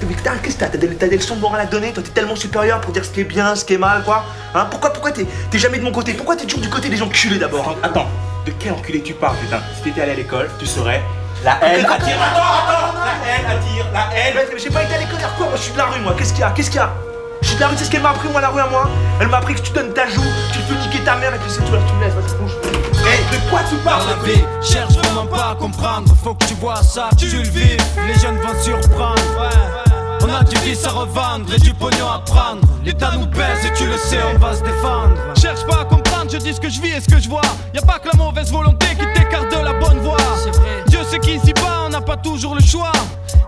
[0.00, 0.68] Mais putain, qu'est-ce que t'as?
[0.68, 1.92] T'as des, t'as des leçons de morale à donner?
[1.92, 4.24] Toi, t'es tellement supérieur pour dire ce qui est bien, ce qui est mal, quoi
[4.54, 4.66] Hein?
[4.70, 6.14] Pourquoi, pourquoi t'es, t'es jamais de mon côté?
[6.14, 7.76] Pourquoi t'es toujours du côté des enculés d'abord?
[7.82, 8.06] Attends,
[8.46, 9.60] de quel enculé tu parles, putain?
[9.76, 11.02] Si t'étais allé à l'école, tu saurais.
[11.44, 12.16] La haine Attends, attire.
[12.22, 14.34] attends, Attends, attends, la haine attire, la haine.
[14.52, 15.46] Mais j'ai pas été à l'école quoi?
[15.46, 16.14] Moi, je suis de la rue, moi.
[16.16, 16.50] Qu'est-ce qu'il y a?
[16.50, 16.92] Qu'est-ce qu'il y a?
[17.42, 18.88] Je suis de la c'est ce qu'elle m'a appris, moi, la rue à moi
[19.20, 20.22] Elle m'a appris que tu donnes ta joue,
[20.52, 22.52] tu peux niquer ta mère, et puis c'est tout, là, tu me laisses, vas-y, bouge.
[22.62, 26.12] Eh, de quoi tu parles Dans la vie, cherche vraiment pas à comprendre.
[26.22, 27.82] Faut que tu vois ça, tu le vives.
[28.06, 29.22] Les jeunes vont surprendre.
[30.20, 32.66] On a du vice à revendre et du pognon à prendre.
[32.84, 35.14] L'État nous pèse et tu le sais, on va se défendre.
[35.40, 37.42] Cherche pas à comprendre, je dis ce que je vis et ce que je vois.
[37.72, 40.16] Y a pas que la mauvaise volonté qui t'écarte de la bonne voie.
[40.44, 42.92] Dieu sait qu'ici bas, on n'a pas toujours le choix.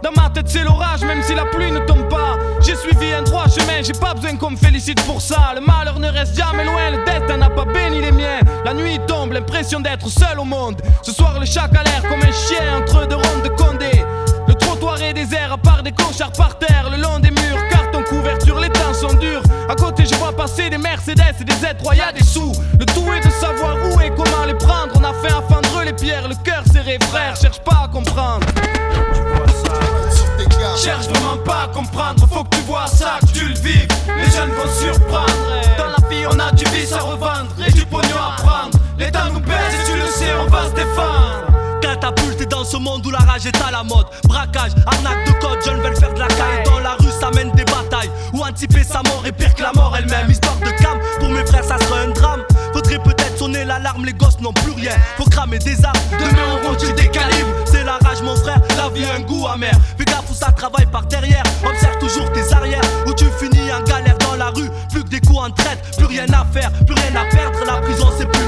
[0.03, 2.39] Dans ma tête, c'est l'orage, même si la pluie ne tombe pas.
[2.61, 5.53] J'ai suivi un droit chemin, j'ai pas besoin qu'on me félicite pour ça.
[5.55, 8.41] Le malheur ne reste jamais loin, le destin n'a pas béni les miens.
[8.65, 10.81] La nuit tombe, l'impression d'être seul au monde.
[11.03, 14.05] Ce soir, le chat a l'air comme un chien entre deux rondes de Condé.
[14.91, 18.59] Trottoir est désert, à part des clochards par terre, le long des murs, carton couverture,
[18.59, 19.43] les temps sont durs.
[19.69, 22.53] À côté, je vois passer des Mercedes et des Z3, y a des sous.
[22.77, 24.93] Le tout est de savoir où et comment les prendre.
[24.97, 28.45] On a fait un fendre les pierres, le cœur serré, frère, cherche pas à comprendre.
[30.77, 33.89] Cherche vraiment pas à comprendre, faut que tu vois ça, que tu le vives.
[34.17, 35.33] Les jeunes vont surprendre.
[35.79, 38.77] Dans la vie, on a du vice à revendre et du pognon à prendre.
[38.99, 41.50] L'État nous pèse et tu le sais, on va se défendre.
[41.81, 44.07] Catapulte dans ce monde où la rage est à la mode.
[44.25, 46.65] Braquage, arnaque de code, jeunes veulent faire de la caille.
[46.65, 48.11] Dans la rue, ça mène des batailles.
[48.33, 50.31] Ou anticiper sa mort et pire que la mort elle-même.
[50.31, 52.43] Histoire de cam, pour mes frères, ça serait un drame.
[52.73, 54.93] Faudrait peut-être sonner l'alarme, les gosses n'ont plus rien.
[55.17, 57.49] Faut cramer des armes, demain on rentre des calibres.
[57.65, 59.73] C'est la rage, mon frère, la vie a un goût amer.
[59.99, 61.43] Fais gaffe où ça travaille par derrière.
[61.65, 64.71] Observe toujours tes arrières, où tu finis en galère dans la rue.
[64.91, 67.59] Plus que des coups en traite, plus rien à faire, plus rien à perdre.
[67.67, 68.40] La prison, c'est plus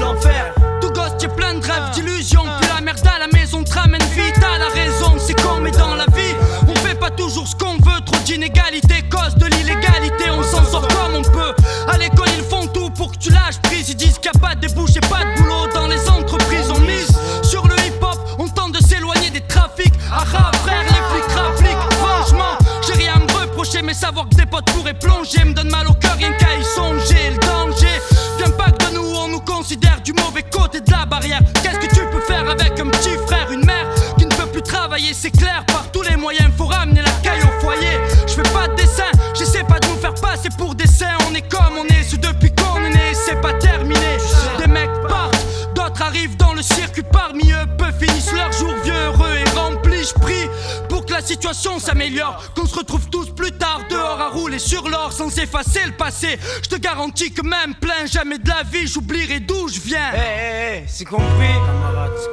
[55.63, 56.39] effacer le passé.
[56.63, 60.11] Je te garantis que même plein jamais de la vie, j'oublierai d'où je viens.
[60.13, 61.53] Eh, eh, eh, c'est compris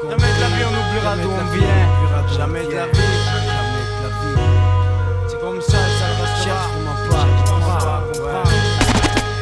[0.08, 2.36] Jamais de la vie on oubliera d'où on vient.
[2.36, 2.98] Jamais de la vie.
[5.28, 6.80] C'est comme ça, ça restera.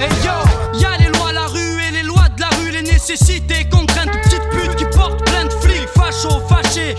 [0.00, 3.64] Hey yo, y'a les lois, la rue et les lois de la rue, les nécessités,
[3.68, 6.94] contraintes, petites putes qui portent plein de flics, fachos, fâchés,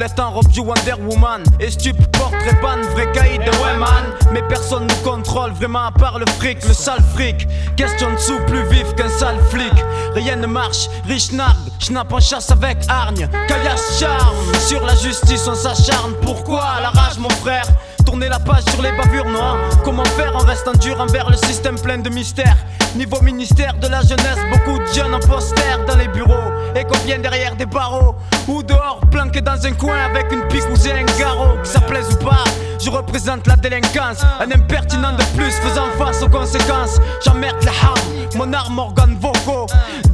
[0.00, 1.42] poulette en robe du Wonder Woman.
[1.58, 4.04] Et stup, portrait ban, vrai caïd de Wayman.
[4.32, 7.46] Mais personne nous contrôle, vraiment à part le fric, le sale fric.
[7.76, 9.72] Question de sous plus vif qu'un sale flic.
[10.14, 13.28] Rien ne marche, riche nargue, schnapp en chasse avec hargne.
[13.46, 16.14] Caillasse charme, sur la justice on s'acharne.
[16.22, 17.66] Pourquoi la rage, mon frère?
[18.10, 19.56] Tourner la page sur les bavures noires.
[19.84, 22.56] Comment faire en restant dur envers le système plein de mystères?
[22.96, 26.50] Niveau ministère de la jeunesse, beaucoup de jeunes en poster dans les bureaux.
[26.74, 28.16] Et qu'on vient derrière des barreaux
[28.48, 31.56] ou dehors, planqué dans un coin avec une pique ou c'est un garrot.
[31.62, 32.42] Que ça plaise ou pas,
[32.80, 34.24] je représente la délinquance.
[34.40, 36.98] Un impertinent de plus faisant face aux conséquences.
[37.24, 39.59] J'emmerde les harmes, mon arme organe vocaux.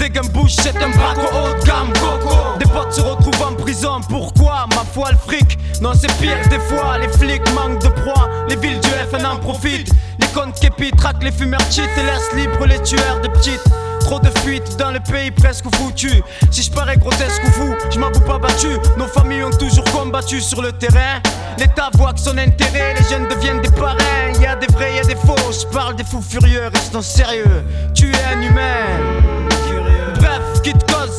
[0.06, 2.36] Dès qu'un bouche, c'est un braco haut de gamme, coco.
[2.60, 5.58] Des potes se retrouvent en prison, pourquoi Ma foi, le fric?
[5.80, 8.28] Non, c'est pire des fois, les flics manquent de proie.
[8.48, 9.90] Les villes du FN en profitent.
[10.20, 13.64] Les comptes képi traquent les fumeurs cheat et laissent libres les tueurs de petites.
[13.98, 16.22] Trop de fuites dans le pays presque foutu.
[16.52, 18.68] Si je parais grotesque ou fou, je m'avoue pas battu.
[18.96, 21.20] Nos familles ont toujours combattu sur le terrain.
[21.58, 24.30] L'État voit que son intérêt, les jeunes deviennent des parrains.
[24.40, 25.34] Y a des vrais, y a des faux.
[25.50, 27.64] Je parle des fous furieux, restons sérieux.
[27.92, 29.35] Tu es un humain.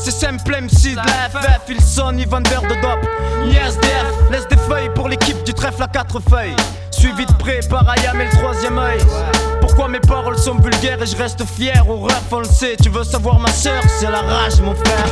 [0.10, 1.62] C'est simple MC de la FF.
[1.68, 3.06] Ils sont de dope,
[3.44, 4.32] ni SDF.
[4.32, 6.56] Laisse des feuilles pour l'équipe du trèfle à quatre feuilles.
[6.92, 9.00] Suivi de près par Ayam et le troisième œil.
[9.60, 11.84] Pourquoi mes paroles sont vulgaires et je reste fier?
[11.90, 12.78] Au ref, on le sait.
[12.82, 15.08] Tu veux savoir ma soeur, c'est la rage, mon frère.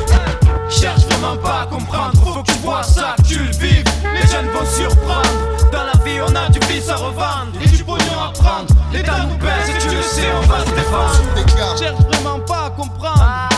[0.70, 3.84] Cherche vraiment pas à comprendre, faut que tu vois ça, que tu le vives.
[4.14, 5.30] Les jeunes vont surprendre.
[5.74, 8.74] Dans la vie, on a du vice à revendre et du pognon à prendre.
[8.94, 11.78] L'État nous baisse et tu le sais, on va se défendre.
[11.78, 12.96] Cherche vraiment pas à comprendre.
[13.18, 13.55] Vraiment,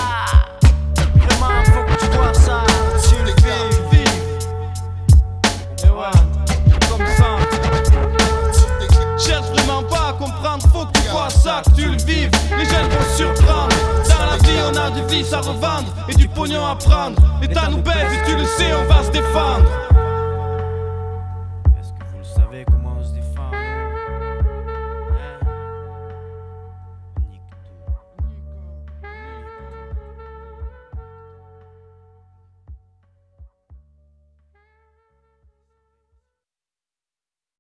[10.72, 12.32] faut que tu vois ça, que tu le vives.
[12.58, 13.76] Les jeunes vont surprendre.
[14.08, 17.22] Dans la vie, on a du vice à revendre et du pognon à prendre.
[17.42, 19.66] L'État nous baisse et tu le sais, on va se défendre.